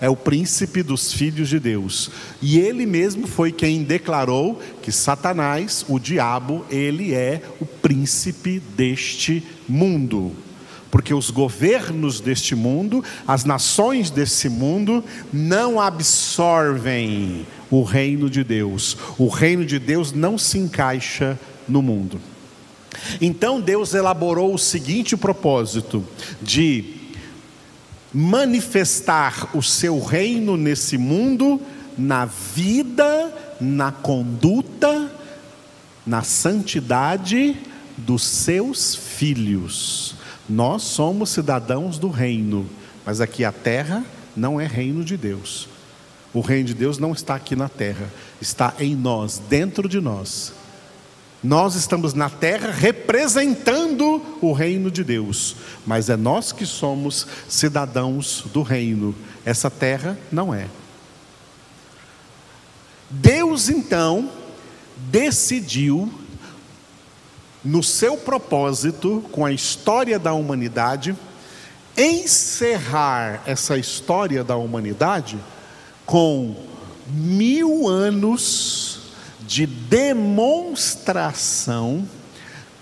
é 0.00 0.08
o 0.08 0.14
príncipe 0.14 0.82
dos 0.84 1.12
filhos 1.12 1.48
de 1.48 1.58
Deus, 1.58 2.10
e 2.40 2.58
ele 2.58 2.86
mesmo 2.86 3.26
foi 3.26 3.50
quem 3.50 3.82
declarou 3.82 4.60
que 4.82 4.92
Satanás, 4.92 5.84
o 5.88 5.98
diabo, 5.98 6.64
ele 6.70 7.12
é 7.12 7.42
o 7.60 7.66
príncipe 7.66 8.60
deste 8.76 9.42
mundo. 9.68 10.32
Porque 10.92 11.12
os 11.12 11.28
governos 11.28 12.20
deste 12.20 12.54
mundo, 12.54 13.02
as 13.26 13.44
nações 13.44 14.10
desse 14.10 14.48
mundo, 14.48 15.02
não 15.32 15.80
absorvem 15.80 17.44
o 17.78 17.82
reino 17.82 18.30
de 18.30 18.44
Deus. 18.44 18.96
O 19.18 19.28
reino 19.28 19.64
de 19.64 19.78
Deus 19.78 20.12
não 20.12 20.38
se 20.38 20.58
encaixa 20.58 21.38
no 21.68 21.82
mundo. 21.82 22.20
Então 23.20 23.60
Deus 23.60 23.94
elaborou 23.94 24.54
o 24.54 24.58
seguinte 24.58 25.16
propósito: 25.16 26.04
de 26.40 26.94
manifestar 28.12 29.50
o 29.56 29.62
seu 29.62 30.00
reino 30.00 30.56
nesse 30.56 30.96
mundo, 30.96 31.60
na 31.98 32.26
vida, 32.26 33.56
na 33.60 33.90
conduta, 33.90 35.10
na 36.06 36.22
santidade 36.22 37.56
dos 37.96 38.22
seus 38.22 38.94
filhos. 38.94 40.14
Nós 40.48 40.82
somos 40.82 41.30
cidadãos 41.30 41.98
do 41.98 42.08
reino, 42.08 42.68
mas 43.04 43.20
aqui 43.20 43.44
a 43.44 43.50
terra 43.50 44.04
não 44.36 44.60
é 44.60 44.66
reino 44.66 45.02
de 45.02 45.16
Deus. 45.16 45.73
O 46.34 46.40
reino 46.40 46.66
de 46.66 46.74
Deus 46.74 46.98
não 46.98 47.12
está 47.12 47.36
aqui 47.36 47.54
na 47.54 47.68
terra, 47.68 48.10
está 48.40 48.74
em 48.80 48.96
nós, 48.96 49.40
dentro 49.48 49.88
de 49.88 50.00
nós. 50.00 50.52
Nós 51.40 51.76
estamos 51.76 52.12
na 52.12 52.28
terra 52.28 52.72
representando 52.72 54.20
o 54.40 54.52
reino 54.52 54.90
de 54.90 55.04
Deus, 55.04 55.54
mas 55.86 56.10
é 56.10 56.16
nós 56.16 56.50
que 56.50 56.66
somos 56.66 57.24
cidadãos 57.48 58.46
do 58.52 58.62
reino. 58.62 59.14
Essa 59.44 59.70
terra 59.70 60.18
não 60.32 60.52
é. 60.52 60.66
Deus 63.08 63.68
então 63.68 64.28
decidiu 64.96 66.12
no 67.64 67.82
seu 67.82 68.16
propósito, 68.16 69.24
com 69.30 69.44
a 69.44 69.52
história 69.52 70.18
da 70.18 70.32
humanidade, 70.32 71.16
encerrar 71.96 73.42
essa 73.46 73.78
história 73.78 74.42
da 74.42 74.56
humanidade 74.56 75.38
com 76.06 76.54
mil 77.06 77.88
anos 77.88 79.00
de 79.40 79.66
demonstração 79.66 82.08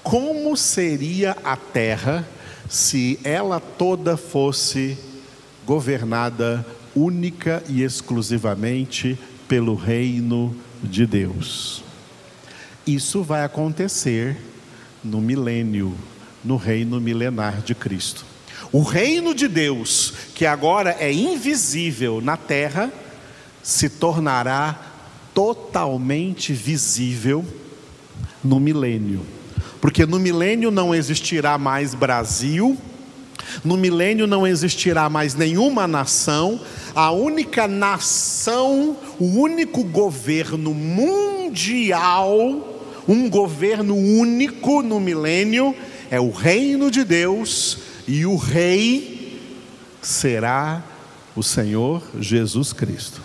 como 0.02 0.56
seria 0.56 1.36
a 1.44 1.56
terra 1.56 2.26
se 2.68 3.20
ela 3.22 3.60
toda 3.60 4.16
fosse 4.16 4.98
governada 5.66 6.66
única 6.94 7.62
e 7.68 7.82
exclusivamente 7.82 9.18
pelo 9.46 9.74
reino 9.74 10.56
de 10.82 11.06
Deus. 11.06 11.84
Isso 12.86 13.22
vai 13.22 13.44
acontecer 13.44 14.36
no 15.04 15.20
milênio, 15.20 15.94
no 16.44 16.56
reino 16.56 17.00
milenar 17.00 17.60
de 17.60 17.74
Cristo. 17.74 18.24
O 18.72 18.82
reino 18.82 19.34
de 19.34 19.48
Deus, 19.48 20.12
que 20.34 20.46
agora 20.46 20.96
é 20.98 21.12
invisível 21.12 22.20
na 22.20 22.36
terra, 22.36 22.90
se 23.62 23.88
tornará 23.88 24.78
totalmente 25.34 26.52
visível 26.52 27.44
no 28.42 28.58
milênio. 28.58 29.20
Porque 29.80 30.06
no 30.06 30.18
milênio 30.18 30.70
não 30.70 30.94
existirá 30.94 31.58
mais 31.58 31.94
Brasil, 31.94 32.76
no 33.64 33.76
milênio 33.76 34.26
não 34.26 34.46
existirá 34.46 35.08
mais 35.08 35.34
nenhuma 35.34 35.86
nação, 35.86 36.60
a 36.94 37.10
única 37.10 37.66
nação, 37.66 38.96
o 39.18 39.24
único 39.24 39.82
governo 39.84 40.72
mundial 40.72 42.72
um 43.06 43.28
governo 43.28 43.96
único 43.96 44.82
no 44.82 45.00
milênio, 45.00 45.74
é 46.10 46.20
o 46.20 46.30
reino 46.30 46.90
de 46.90 47.04
Deus, 47.04 47.78
e 48.06 48.26
o 48.26 48.36
rei 48.36 49.40
será 50.00 50.82
o 51.34 51.42
Senhor 51.42 52.02
Jesus 52.18 52.72
Cristo. 52.72 53.20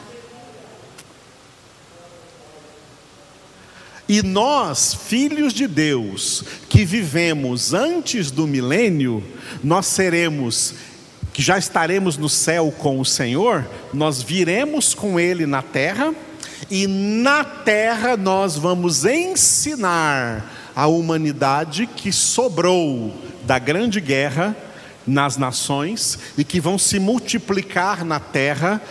E 4.10 4.22
nós, 4.22 4.93
filhos 4.93 5.52
de 5.52 5.67
Deus, 5.67 6.43
que 6.70 6.86
vivemos 6.86 7.74
antes 7.74 8.32
do 8.32 8.48
milênio, 8.48 9.22
nós 9.62 9.86
seremos, 9.88 10.76
que 11.34 11.41
já 11.41 11.58
estaremos 11.58 12.17
no 12.17 12.30
céu 12.30 12.74
com 12.78 13.02
o 13.02 13.06
Senhor, 13.06 13.70
nós 13.93 14.22
viremos 14.22 14.93
com 14.93 15.20
Ele 15.20 15.46
na 15.46 15.62
terra, 15.62 16.15
e 16.72 16.88
na 16.88 17.43
terra 17.43 18.15
nós 18.15 18.56
vamos 18.56 19.04
ensinar 19.04 20.72
a 20.74 20.88
humanidade 20.88 21.86
que 21.86 22.12
sobrou 22.12 23.13
da 23.43 23.60
grande 23.60 24.00
guerra 24.00 24.56
nas 25.06 25.38
nações 25.38 26.20
e 26.38 26.43
que 26.43 26.60
vão 26.60 26.78
se 26.78 27.00
multiplicar 27.00 28.06
na 28.06 28.20
terra 28.20 28.82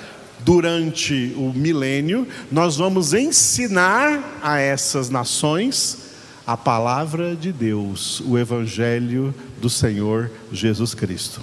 durante 0.46 1.34
o 1.36 1.52
milênio, 1.52 2.24
nós 2.52 2.76
vamos 2.76 3.12
ensinar 3.12 4.38
a 4.40 4.60
essas 4.60 5.10
nações 5.10 6.06
a 6.46 6.56
palavra 6.56 7.34
de 7.34 7.50
Deus, 7.50 8.20
o 8.20 8.38
Evangelho 8.38 9.34
do 9.60 9.68
Senhor 9.68 10.30
Jesus 10.52 10.94
Cristo. 10.94 11.40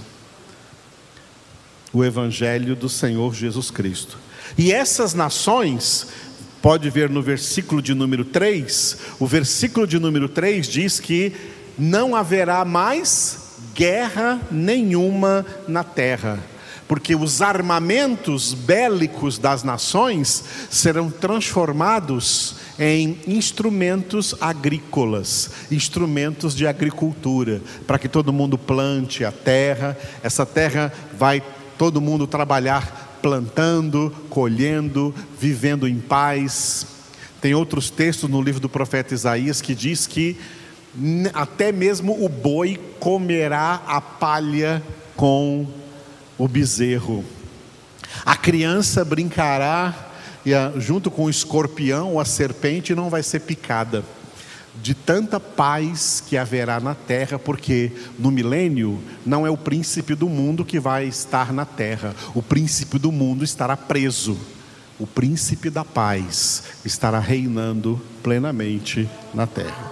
O 1.91 2.01
Evangelho 2.01 2.77
do 2.77 2.87
Senhor 2.87 3.35
Jesus 3.35 3.69
Cristo. 3.69 4.17
E 4.57 4.71
essas 4.71 5.13
nações, 5.13 6.07
pode 6.61 6.89
ver 6.89 7.09
no 7.09 7.21
versículo 7.21 7.81
de 7.81 7.93
número 7.93 8.23
3, 8.23 8.97
o 9.19 9.27
versículo 9.27 9.85
de 9.85 9.99
número 9.99 10.29
3 10.29 10.65
diz 10.65 11.01
que 11.01 11.33
não 11.77 12.15
haverá 12.15 12.63
mais 12.63 13.57
guerra 13.75 14.39
nenhuma 14.49 15.45
na 15.67 15.83
terra 15.83 16.52
porque 16.87 17.15
os 17.15 17.41
armamentos 17.41 18.53
bélicos 18.53 19.37
das 19.37 19.63
nações 19.63 20.43
serão 20.69 21.09
transformados 21.09 22.55
em 22.77 23.17
instrumentos 23.27 24.35
agrícolas, 24.41 25.51
instrumentos 25.71 26.55
de 26.55 26.67
agricultura, 26.67 27.61
para 27.87 27.99
que 27.99 28.07
todo 28.07 28.33
mundo 28.33 28.57
plante 28.57 29.23
a 29.23 29.31
terra, 29.31 29.97
essa 30.21 30.45
terra 30.45 30.91
vai 31.17 31.41
todo 31.77 32.01
mundo 32.01 32.27
trabalhar 32.27 33.19
plantando, 33.21 34.13
colhendo, 34.29 35.15
vivendo 35.39 35.87
em 35.87 35.99
paz. 35.99 36.85
Tem 37.39 37.53
outros 37.53 37.89
textos 37.89 38.29
no 38.29 38.41
livro 38.41 38.59
do 38.59 38.69
profeta 38.69 39.13
Isaías 39.13 39.61
que 39.61 39.73
diz 39.73 40.05
que 40.05 40.37
até 41.33 41.71
mesmo 41.71 42.23
o 42.23 42.29
boi 42.29 42.79
comerá 42.99 43.81
a 43.87 43.99
palha 43.99 44.83
com 45.15 45.67
o 46.37 46.47
bezerro. 46.47 47.23
A 48.25 48.35
criança 48.35 49.03
brincará 49.03 50.11
junto 50.77 51.09
com 51.09 51.25
o 51.25 51.29
escorpião 51.29 52.13
ou 52.13 52.19
a 52.19 52.25
serpente 52.25 52.93
não 52.93 53.09
vai 53.09 53.23
ser 53.23 53.41
picada. 53.41 54.03
De 54.81 54.93
tanta 54.93 55.39
paz 55.39 56.21
que 56.27 56.35
haverá 56.35 56.79
na 56.79 56.95
terra, 56.95 57.37
porque 57.37 57.91
no 58.17 58.31
milênio 58.31 58.99
não 59.25 59.45
é 59.45 59.49
o 59.49 59.55
príncipe 59.55 60.15
do 60.15 60.27
mundo 60.27 60.65
que 60.65 60.79
vai 60.79 61.05
estar 61.05 61.53
na 61.53 61.63
terra, 61.63 62.15
o 62.33 62.41
príncipe 62.41 62.97
do 62.97 63.11
mundo 63.11 63.43
estará 63.43 63.77
preso. 63.77 64.37
O 64.99 65.07
príncipe 65.07 65.69
da 65.69 65.85
paz 65.85 66.63
estará 66.83 67.19
reinando 67.19 68.01
plenamente 68.21 69.09
na 69.33 69.45
terra. 69.45 69.91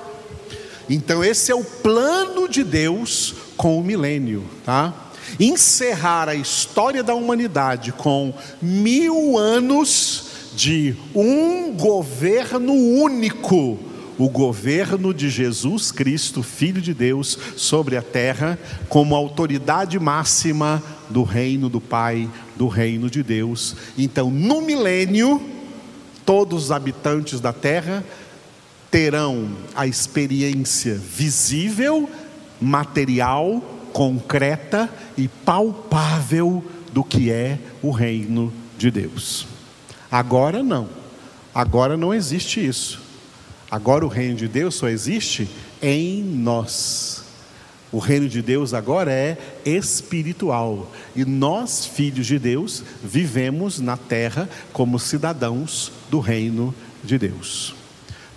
Então, 0.90 1.24
esse 1.24 1.52
é 1.52 1.56
o 1.56 1.64
plano 1.64 2.50
de 2.50 2.64
Deus 2.64 3.36
com 3.56 3.80
o 3.80 3.84
milênio, 3.84 4.44
tá? 4.66 4.94
Encerrar 5.40 6.30
a 6.30 6.36
história 6.36 7.04
da 7.04 7.14
humanidade 7.14 7.92
com 7.92 8.34
mil 8.62 9.38
anos 9.38 10.32
de 10.54 10.96
um 11.16 11.72
governo 11.74 12.74
único, 12.74 13.80
o 14.18 14.30
governo 14.30 15.14
de 15.14 15.30
Jesus 15.30 15.92
Cristo, 15.92 16.44
Filho 16.44 16.82
de 16.82 16.94
Deus, 16.94 17.38
sobre 17.56 17.98
a 17.98 18.02
terra, 18.02 18.60
como 18.90 19.16
autoridade 19.16 20.00
máxima 20.00 20.84
do 21.10 21.24
reino 21.24 21.70
do 21.70 21.82
Pai, 21.82 22.30
do 22.56 22.68
reino 22.68 23.10
de 23.10 23.24
Deus. 23.24 23.76
Então, 23.98 24.30
no 24.30 24.62
milênio, 24.62 25.42
todos 26.26 26.66
os 26.66 26.72
habitantes 26.72 27.40
da 27.40 27.54
terra 27.54 28.04
terão 28.92 29.50
a 29.74 29.88
experiência 29.88 30.96
visível, 30.96 32.10
material, 32.60 33.64
concreta 33.94 34.90
e 35.18 35.28
palpável 35.28 36.64
do 36.92 37.04
que 37.04 37.32
é 37.32 37.60
o 37.82 37.92
reino 37.92 38.52
de 38.78 38.92
Deus. 38.92 39.48
Agora 40.12 40.62
não. 40.62 40.90
Agora 41.54 41.96
não 41.96 42.14
existe 42.14 42.66
isso. 42.66 43.02
Agora 43.70 44.06
o 44.06 44.10
reino 44.10 44.36
de 44.36 44.48
Deus 44.48 44.76
só 44.76 44.90
existe 44.90 45.50
em 45.82 46.24
nós. 46.24 47.24
O 47.92 48.00
reino 48.00 48.28
de 48.28 48.42
Deus 48.42 48.74
agora 48.74 49.12
é 49.12 49.38
espiritual. 49.66 50.92
E 51.16 51.26
nós, 51.26 51.86
filhos 51.86 52.26
de 52.26 52.40
Deus, 52.40 52.84
vivemos 53.04 53.80
na 53.80 53.98
terra 53.98 54.50
como 54.72 54.98
cidadãos 54.98 55.92
do 56.10 56.20
reino 56.20 56.74
de 57.04 57.18
Deus. 57.18 57.76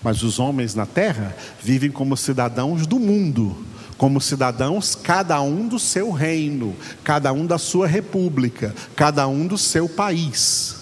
Mas 0.02 0.22
os 0.22 0.38
homens 0.38 0.74
na 0.74 0.86
terra 0.86 1.36
vivem 1.62 1.90
como 1.90 2.16
cidadãos 2.16 2.86
do 2.86 2.98
mundo 2.98 3.56
como 3.96 4.20
cidadãos, 4.20 4.94
cada 4.94 5.40
um 5.40 5.68
do 5.68 5.78
seu 5.78 6.10
reino, 6.10 6.74
cada 7.02 7.32
um 7.32 7.46
da 7.46 7.58
sua 7.58 7.86
república, 7.86 8.74
cada 8.96 9.26
um 9.28 9.46
do 9.46 9.56
seu 9.56 9.88
país. 9.88 10.76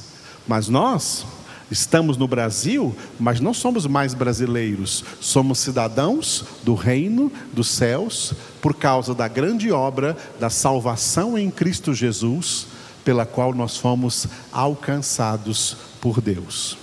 Mas 0.46 0.68
nós 0.68 1.24
estamos 1.70 2.16
no 2.16 2.28
Brasil, 2.28 2.94
mas 3.18 3.40
não 3.40 3.54
somos 3.54 3.86
mais 3.86 4.12
brasileiros, 4.12 5.04
somos 5.20 5.58
cidadãos 5.58 6.44
do 6.62 6.74
reino 6.74 7.32
dos 7.52 7.68
céus, 7.68 8.34
por 8.60 8.74
causa 8.74 9.14
da 9.14 9.26
grande 9.26 9.72
obra 9.72 10.16
da 10.38 10.50
salvação 10.50 11.38
em 11.38 11.50
Cristo 11.50 11.94
Jesus, 11.94 12.66
pela 13.04 13.26
qual 13.26 13.54
nós 13.54 13.76
fomos 13.76 14.26
alcançados 14.52 15.76
por 16.00 16.20
Deus. 16.20 16.76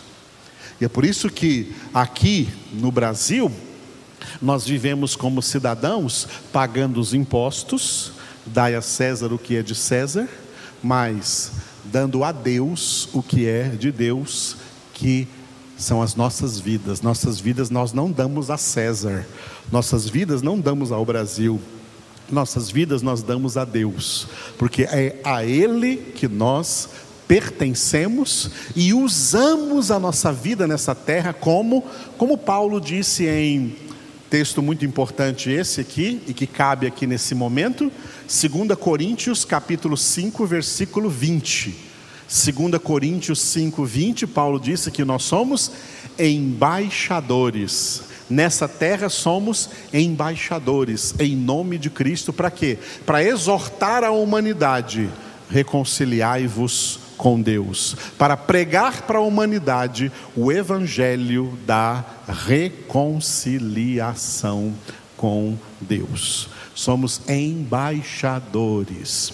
E 0.82 0.86
é 0.86 0.90
por 0.90 1.06
isso 1.06 1.30
que 1.30 1.74
aqui 1.94 2.50
no 2.74 2.92
Brasil, 2.92 3.52
nós 4.42 4.66
vivemos 4.66 5.16
como 5.16 5.42
cidadãos 5.42 6.28
pagando 6.52 7.00
os 7.00 7.14
impostos, 7.14 8.14
dai 8.46 8.76
a 8.76 8.82
César 8.82 9.34
o 9.34 9.38
que 9.38 9.56
é 9.56 9.64
de 9.64 9.76
César, 9.76 10.28
mas 10.82 11.52
dando 11.86 12.24
a 12.24 12.32
Deus 12.32 13.10
o 13.14 13.22
que 13.22 13.48
é 13.48 13.64
de 13.64 13.92
Deus, 13.92 14.58
que 14.94 15.28
são 15.78 16.02
as 16.02 16.16
nossas 16.16 16.60
vidas. 16.60 17.02
Nossas 17.02 17.40
vidas 17.40 17.70
nós 17.70 17.94
não 17.94 18.12
damos 18.12 18.50
a 18.50 18.58
César, 18.58 19.26
nossas 19.72 20.08
vidas 20.08 20.42
não 20.42 20.60
damos 20.60 20.92
ao 20.92 21.06
Brasil, 21.06 21.60
nossas 22.30 22.70
vidas 22.70 23.02
nós 23.02 23.22
damos 23.22 23.58
a 23.58 23.66
Deus, 23.66 24.28
porque 24.58 24.84
é 24.84 25.20
a 25.24 25.44
Ele 25.44 25.98
que 25.98 26.28
nós 26.28 26.90
pertencemos 27.28 28.50
e 28.76 28.92
usamos 28.92 29.92
a 29.92 30.00
nossa 30.00 30.34
vida 30.34 30.68
nessa 30.68 30.96
terra 30.96 31.32
como, 31.32 31.86
como 32.18 32.38
Paulo 32.38 32.82
disse 32.82 33.28
em 33.28 33.76
Texto 34.30 34.62
muito 34.62 34.86
importante 34.86 35.50
esse 35.50 35.82
aqui 35.82 36.22
e 36.28 36.34
que 36.36 36.46
cabe 36.46 36.86
aqui 36.86 37.08
nesse 37.08 37.34
momento, 37.34 37.92
2 38.28 38.78
Coríntios 38.80 39.44
capítulo 39.44 39.98
5, 39.98 40.46
versículo 40.46 41.10
20. 41.10 41.76
2 42.28 42.78
Coríntios 42.84 43.42
5, 43.42 43.84
20, 43.84 44.28
Paulo 44.28 44.60
disse 44.60 44.92
que 44.92 45.04
nós 45.04 45.24
somos 45.24 45.72
embaixadores. 46.20 48.04
Nessa 48.30 48.68
terra 48.68 49.10
somos 49.10 49.68
embaixadores 49.92 51.16
em 51.20 51.36
nome 51.36 51.80
de 51.80 51.90
Cristo 51.90 52.32
para 52.32 52.52
quê? 52.52 52.78
Para 53.04 53.24
exortar 53.24 54.04
a 54.04 54.12
humanidade, 54.12 55.10
reconciliai-vos 55.50 57.09
com 57.20 57.40
Deus, 57.42 57.96
para 58.18 58.36
pregar 58.38 59.02
para 59.02 59.20
a 59.20 59.22
humanidade 59.22 60.10
o 60.38 60.54
evangelho 60.54 61.60
da 61.68 62.06
reconciliação 62.48 64.74
com 65.18 65.58
Deus. 65.82 66.48
Somos 66.74 67.20
embaixadores. 67.28 69.34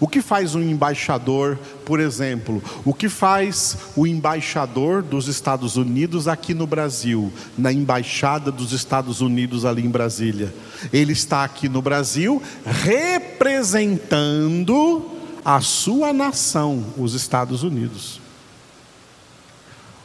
O 0.00 0.08
que 0.08 0.22
faz 0.22 0.54
um 0.54 0.62
embaixador, 0.62 1.58
por 1.84 2.00
exemplo? 2.00 2.62
O 2.86 2.94
que 2.94 3.10
faz 3.10 3.76
o 3.94 4.06
embaixador 4.06 5.02
dos 5.02 5.28
Estados 5.28 5.76
Unidos 5.76 6.26
aqui 6.26 6.54
no 6.54 6.66
Brasil, 6.66 7.30
na 7.56 7.70
embaixada 7.70 8.50
dos 8.50 8.72
Estados 8.72 9.20
Unidos 9.20 9.66
ali 9.66 9.84
em 9.84 9.90
Brasília? 9.90 10.54
Ele 10.90 11.12
está 11.12 11.44
aqui 11.44 11.68
no 11.68 11.82
Brasil 11.82 12.42
representando 12.64 15.15
a 15.46 15.60
sua 15.60 16.12
nação, 16.12 16.84
os 16.98 17.14
Estados 17.14 17.62
Unidos. 17.62 18.20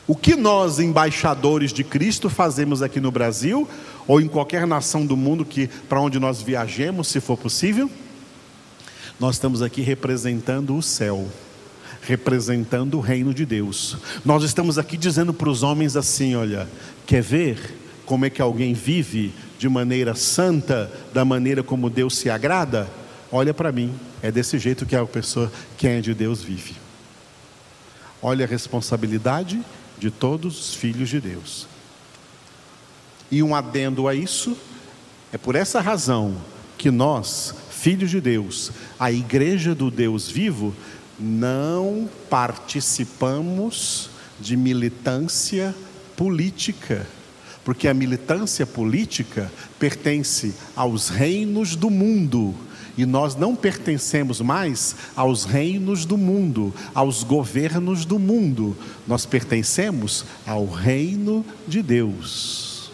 O 0.08 0.15
que 0.15 0.36
nós, 0.36 0.77
embaixadores 0.77 1.73
de 1.73 1.84
Cristo, 1.84 2.30
fazemos 2.30 2.84
aqui 2.84 2.99
no 2.99 3.10
Brasil 3.10 3.67
ou 4.08 4.21
em 4.21 4.27
qualquer 4.27 4.67
nação 4.67 5.04
do 5.04 5.17
mundo 5.17 5.43
que 5.43 5.65
para 5.65 5.99
onde 5.99 6.19
nós 6.19 6.43
viajemos, 6.43 7.08
se 7.08 7.19
for 7.19 7.36
possível? 7.36 7.89
Nós 9.19 9.38
estamos 9.38 9.63
aqui 9.63 9.82
representando 9.82 10.77
o 10.77 10.82
céu, 10.84 11.27
representando 12.04 12.99
o 12.99 13.01
reino 13.01 13.34
de 13.34 13.43
Deus. 13.43 13.97
Nós 14.23 14.43
estamos 14.43 14.77
aqui 14.77 14.95
dizendo 14.95 15.34
para 15.34 15.49
os 15.49 15.63
homens 15.63 15.95
assim: 15.95 16.36
olha, 16.36 16.69
quer 17.08 17.23
ver 17.23 17.80
como 18.06 18.25
é 18.25 18.30
que 18.30 18.43
alguém 18.43 18.75
vive 18.75 19.34
de 19.58 19.67
maneira 19.67 20.13
santa, 20.13 20.91
da 21.12 21.25
maneira 21.25 21.63
como 21.63 21.89
Deus 21.89 22.15
se 22.15 22.30
agrada? 22.30 23.01
Olha 23.32 23.54
para 23.54 23.72
mim, 23.72 23.98
é 24.22 24.30
desse 24.30 24.60
jeito 24.60 24.86
que 24.86 24.96
a 24.96 25.06
pessoa 25.06 25.52
que 25.78 25.88
é 25.88 26.02
de 26.02 26.13
Deus 26.13 26.44
vive. 26.44 26.76
Olha 28.22 28.46
a 28.46 28.48
responsabilidade 28.48 29.62
de 29.98 30.12
todos 30.12 30.60
os 30.60 30.76
filhos 30.76 31.08
de 31.10 31.22
Deus. 31.22 31.67
E 33.32 33.41
um 33.41 33.56
adendo 33.56 34.08
a 34.08 34.13
isso, 34.13 34.58
é 35.32 35.38
por 35.38 35.56
essa 35.56 35.80
razão 35.80 36.36
que 36.78 36.91
nós, 36.91 37.56
filhos 37.70 38.10
de 38.10 38.20
Deus, 38.20 38.72
a 39.00 39.12
igreja 39.12 39.74
do 39.74 39.89
Deus 39.89 40.30
vivo, 40.30 40.76
não 41.17 42.10
participamos 42.30 44.10
de 44.39 44.58
militância 44.58 45.74
política, 46.17 47.08
porque 47.63 47.88
a 47.88 47.94
militância 47.94 48.65
política 48.65 49.52
pertence 49.80 50.54
aos 50.76 51.08
reinos 51.08 51.76
do 51.76 51.89
mundo. 51.89 52.54
E 52.97 53.06
nós 53.06 53.36
não 53.36 53.56
pertencemos 53.56 54.41
mais 54.41 54.95
aos 55.15 55.45
reinos 55.45 56.06
do 56.06 56.17
mundo, 56.17 56.73
aos 56.93 57.23
governos 57.23 58.06
do 58.06 58.19
mundo. 58.19 58.75
Nós 59.08 59.25
pertencemos 59.25 60.25
ao 60.45 60.65
reino 60.65 61.45
de 61.67 61.82
Deus. 61.82 62.91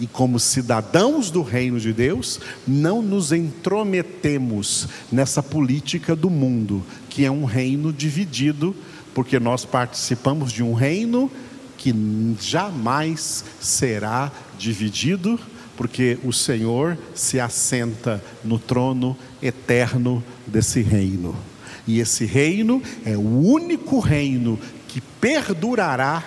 E 0.00 0.06
como 0.06 0.38
cidadãos 0.38 1.30
do 1.30 1.42
reino 1.42 1.80
de 1.80 1.92
Deus, 1.92 2.38
não 2.66 3.02
nos 3.02 3.32
intrometemos 3.32 4.86
nessa 5.10 5.42
política 5.42 6.14
do 6.14 6.30
mundo, 6.30 6.84
que 7.10 7.24
é 7.24 7.30
um 7.30 7.44
reino 7.44 7.92
dividido, 7.92 8.76
porque 9.12 9.40
nós 9.40 9.64
participamos 9.64 10.52
de 10.52 10.62
um 10.62 10.72
reino 10.72 11.28
que 11.76 11.94
jamais 12.40 13.44
será 13.60 14.30
dividido, 14.56 15.38
porque 15.78 16.18
o 16.22 16.32
Senhor 16.32 16.98
se 17.14 17.40
assenta 17.40 18.22
no 18.44 18.58
trono 18.58 19.16
eterno 19.40 20.22
desse 20.46 20.82
reino. 20.82 21.34
E 21.86 22.00
esse 22.00 22.26
reino 22.26 22.82
é 23.06 23.16
o 23.16 23.40
único 23.40 23.98
reino 23.98 24.58
que 24.86 25.00
perdurará 25.00 26.22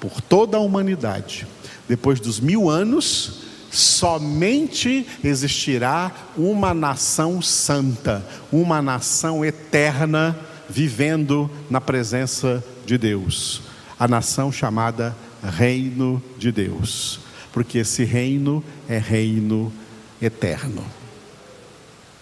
por 0.00 0.20
toda 0.20 0.56
a 0.56 0.60
humanidade 0.60 1.46
depois 1.88 2.20
dos 2.20 2.40
mil 2.40 2.68
anos, 2.70 3.42
somente 3.70 5.06
existirá 5.22 6.12
uma 6.36 6.72
nação 6.72 7.42
santa, 7.42 8.24
uma 8.52 8.80
nação 8.80 9.44
eterna, 9.44 10.36
vivendo 10.68 11.50
na 11.68 11.80
presença 11.80 12.64
de 12.86 12.96
Deus. 12.96 13.62
A 13.98 14.08
nação 14.08 14.50
chamada 14.50 15.14
Reino 15.42 16.22
de 16.38 16.50
Deus, 16.50 17.20
porque 17.54 17.78
esse 17.78 18.04
reino 18.04 18.62
é 18.86 18.98
reino 18.98 19.72
eterno. 20.20 20.84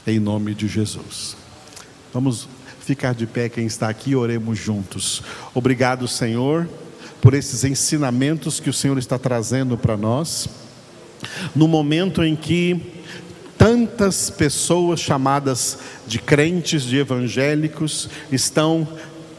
Em 0.07 0.21
nome 0.21 0.55
de 0.55 0.69
Jesus. 0.69 1.37
Vamos 2.15 2.49
ficar 2.81 3.15
de 3.15 3.27
pé 3.27 3.49
quem 3.49 3.67
está 3.67 3.89
aqui, 3.89 4.15
oremos 4.15 4.57
juntos. 4.57 5.25
Obrigado, 5.53 6.07
Senhor 6.07 6.69
por 7.23 7.35
esses 7.35 7.63
ensinamentos 7.63 8.59
que 8.59 8.69
o 8.69 8.73
Senhor 8.73 8.99
está 8.99 9.17
trazendo 9.17 9.79
para 9.79 9.97
nós, 9.97 10.49
no 11.55 11.69
momento 11.69 12.25
em 12.25 12.35
que 12.35 12.83
tantas 13.57 14.29
pessoas 14.29 14.99
chamadas 14.99 15.79
de 16.05 16.19
crentes, 16.19 16.83
de 16.83 16.97
evangélicos, 16.97 18.11
estão 18.33 18.89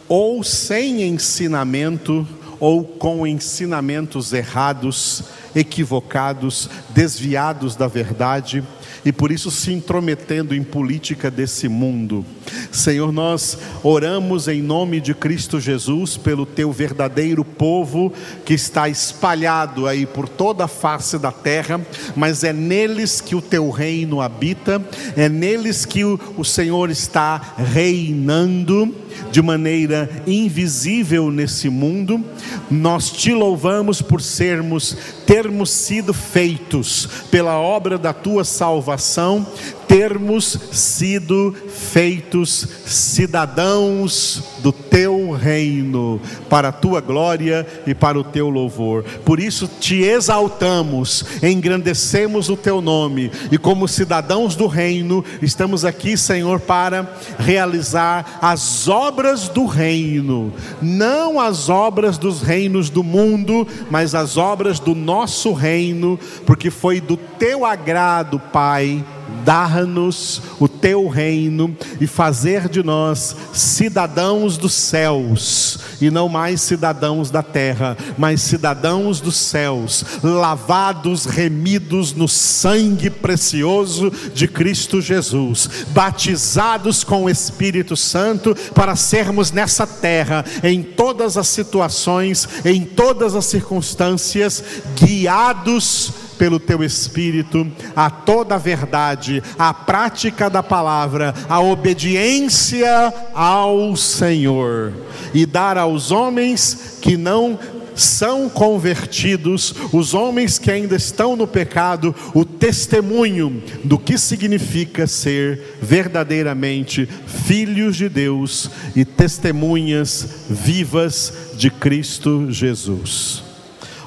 ou 0.08 0.42
sem 0.46 1.04
ensinamento, 1.04 2.26
ou 2.58 2.86
com 2.86 3.28
ensinamentos 3.28 4.32
errados, 4.32 5.24
equivocados, 5.56 6.70
desviados 6.90 7.76
da 7.76 7.88
verdade, 7.88 8.64
e 9.06 9.12
por 9.12 9.32
isso 9.32 9.52
se 9.52 9.72
intrometendo 9.74 10.56
em 10.56 10.64
política 10.64 11.30
desse 11.30 11.68
mundo. 11.68 12.26
Senhor, 12.72 13.12
nós 13.12 13.58
oramos 13.84 14.48
em 14.48 14.62
nome 14.62 15.02
de 15.02 15.14
Cristo 15.14 15.60
Jesus 15.60 16.18
pelo 16.18 16.46
teu 16.46 16.72
verdadeiro 16.72 17.44
povo 17.44 18.14
que 18.46 18.54
está 18.54 18.88
espalhado 18.88 19.88
aí 19.88 20.06
por 20.06 20.30
toda 20.30 20.66
a 20.66 20.68
face 20.68 21.18
da 21.18 21.32
terra, 21.32 21.82
mas 22.16 22.44
é 22.44 22.54
neles 22.54 23.20
que 23.20 23.36
o 23.36 23.42
teu 23.42 23.70
reino 23.70 24.22
habita, 24.22 24.84
é 25.16 25.28
neles 25.28 25.86
que 25.86 26.04
o, 26.04 26.44
Senhor 26.44 26.90
está 26.90 27.56
reinando 27.58 28.94
de 29.32 29.42
maneira 29.42 30.10
invisível 30.28 31.32
nesse 31.32 31.70
mundo. 31.70 32.24
Nós 32.70 33.10
te 33.10 33.34
louvamos 33.34 34.02
por 34.02 34.22
sermos, 34.22 34.98
termos 35.44 35.72
sido 35.72 36.14
feitos 36.14 37.06
pela 37.30 37.60
obra 37.60 37.98
da 37.98 38.14
tua 38.14 38.46
salvação, 38.46 39.46
termos 39.90 40.58
sido 40.72 41.54
feitos 41.68 42.66
cidadãos 42.86 44.42
do 44.60 44.72
teu 44.72 45.13
reino, 45.34 46.20
para 46.50 46.70
a 46.70 46.72
tua 46.72 47.02
glória 47.02 47.66
e 47.86 47.94
para 47.94 48.20
o 48.20 48.24
teu 48.24 48.50
louvor. 48.50 49.04
Por 49.26 49.40
isso 49.40 49.68
te 49.68 50.04
exaltamos, 50.04 51.26
engrandecemos 51.42 52.50
o 52.50 52.58
teu 52.58 52.82
nome 52.82 53.32
e, 53.52 53.58
como 53.58 53.88
cidadãos 53.88 54.56
do 54.56 54.68
reino, 54.68 55.24
estamos 55.42 55.86
aqui, 55.86 56.18
Senhor, 56.18 56.60
para 56.60 57.18
realizar 57.38 58.40
as 58.42 58.88
obras 58.88 59.50
do 59.50 59.66
reino, 59.66 60.54
não 60.82 61.40
as 61.40 61.70
obras 61.70 62.18
dos 62.18 62.42
reinos 62.42 62.90
do 62.90 63.04
mundo, 63.04 63.68
mas 63.90 64.16
as 64.16 64.38
obras 64.38 64.80
do 64.80 64.96
nosso 64.96 65.54
reino, 65.54 66.20
porque 66.46 66.70
foi 66.70 67.00
do 67.00 67.18
teu 67.18 67.66
agrado, 67.66 68.40
Pai 68.40 69.04
dar-nos 69.44 70.42
o 70.60 70.68
teu 70.68 71.08
reino 71.08 71.76
e 72.00 72.08
fazer 72.08 72.70
de 72.70 72.82
nós 72.82 73.36
cidadãos 73.54 74.58
dos 74.58 74.74
céus, 74.74 75.80
e 76.02 76.10
não 76.10 76.30
mais 76.30 76.62
cidadãos 76.62 77.30
da 77.30 77.44
terra, 77.44 77.98
mas 78.18 78.42
cidadãos 78.42 79.20
dos 79.20 79.36
céus, 79.36 80.06
lavados, 80.24 81.26
remidos 81.26 82.14
no 82.14 82.28
sangue 82.28 83.10
precioso 83.10 84.12
de 84.34 84.48
Cristo 84.48 85.02
Jesus, 85.02 85.70
batizados 85.90 87.04
com 87.04 87.26
o 87.26 87.30
Espírito 87.30 87.96
Santo 87.96 88.56
para 88.74 88.96
sermos 88.96 89.52
nessa 89.52 89.86
terra, 89.86 90.46
em 90.64 90.82
todas 90.82 91.38
as 91.38 91.48
situações, 91.48 92.48
em 92.66 92.84
todas 92.84 93.36
as 93.36 93.46
circunstâncias, 93.46 94.64
guiados 94.96 96.23
pelo 96.34 96.60
teu 96.60 96.84
Espírito 96.84 97.66
a 97.96 98.10
toda 98.10 98.56
a 98.56 98.58
verdade, 98.58 99.42
a 99.58 99.74
prática 99.74 100.50
da 100.50 100.62
palavra, 100.62 101.34
a 101.48 101.60
obediência 101.60 103.14
ao 103.34 103.96
Senhor, 103.96 104.94
e 105.34 105.46
dar 105.46 105.78
aos 105.78 106.12
homens 106.12 106.98
que 107.02 107.16
não 107.16 107.58
são 107.96 108.50
convertidos, 108.50 109.74
os 109.92 110.14
homens 110.14 110.58
que 110.58 110.72
ainda 110.72 110.96
estão 110.96 111.36
no 111.36 111.48
pecado, 111.48 112.16
o 112.34 112.44
testemunho 112.44 113.62
do 113.84 113.98
que 113.98 114.18
significa 114.18 115.08
ser 115.08 115.78
verdadeiramente 115.82 117.08
filhos 117.46 117.96
de 117.96 118.10
Deus 118.10 118.70
e 118.96 119.06
testemunhas 119.06 120.46
vivas 120.50 121.54
de 121.56 121.70
Cristo 121.70 122.52
Jesus. 122.52 123.44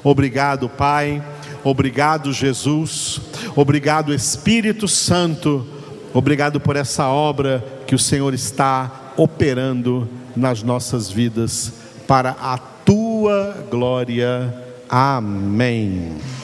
Obrigado, 0.03 0.69
Pai 0.69 1.23
Obrigado, 1.68 2.33
Jesus. 2.33 3.20
Obrigado, 3.57 4.14
Espírito 4.14 4.87
Santo. 4.87 5.66
Obrigado 6.14 6.61
por 6.61 6.76
essa 6.76 7.09
obra 7.09 7.83
que 7.88 7.94
o 7.94 7.98
Senhor 7.98 8.33
está 8.33 9.12
operando 9.16 10.09
nas 10.37 10.62
nossas 10.62 11.11
vidas 11.11 11.72
para 12.07 12.37
a 12.40 12.57
tua 12.57 13.66
glória. 13.68 14.55
Amém. 14.88 16.36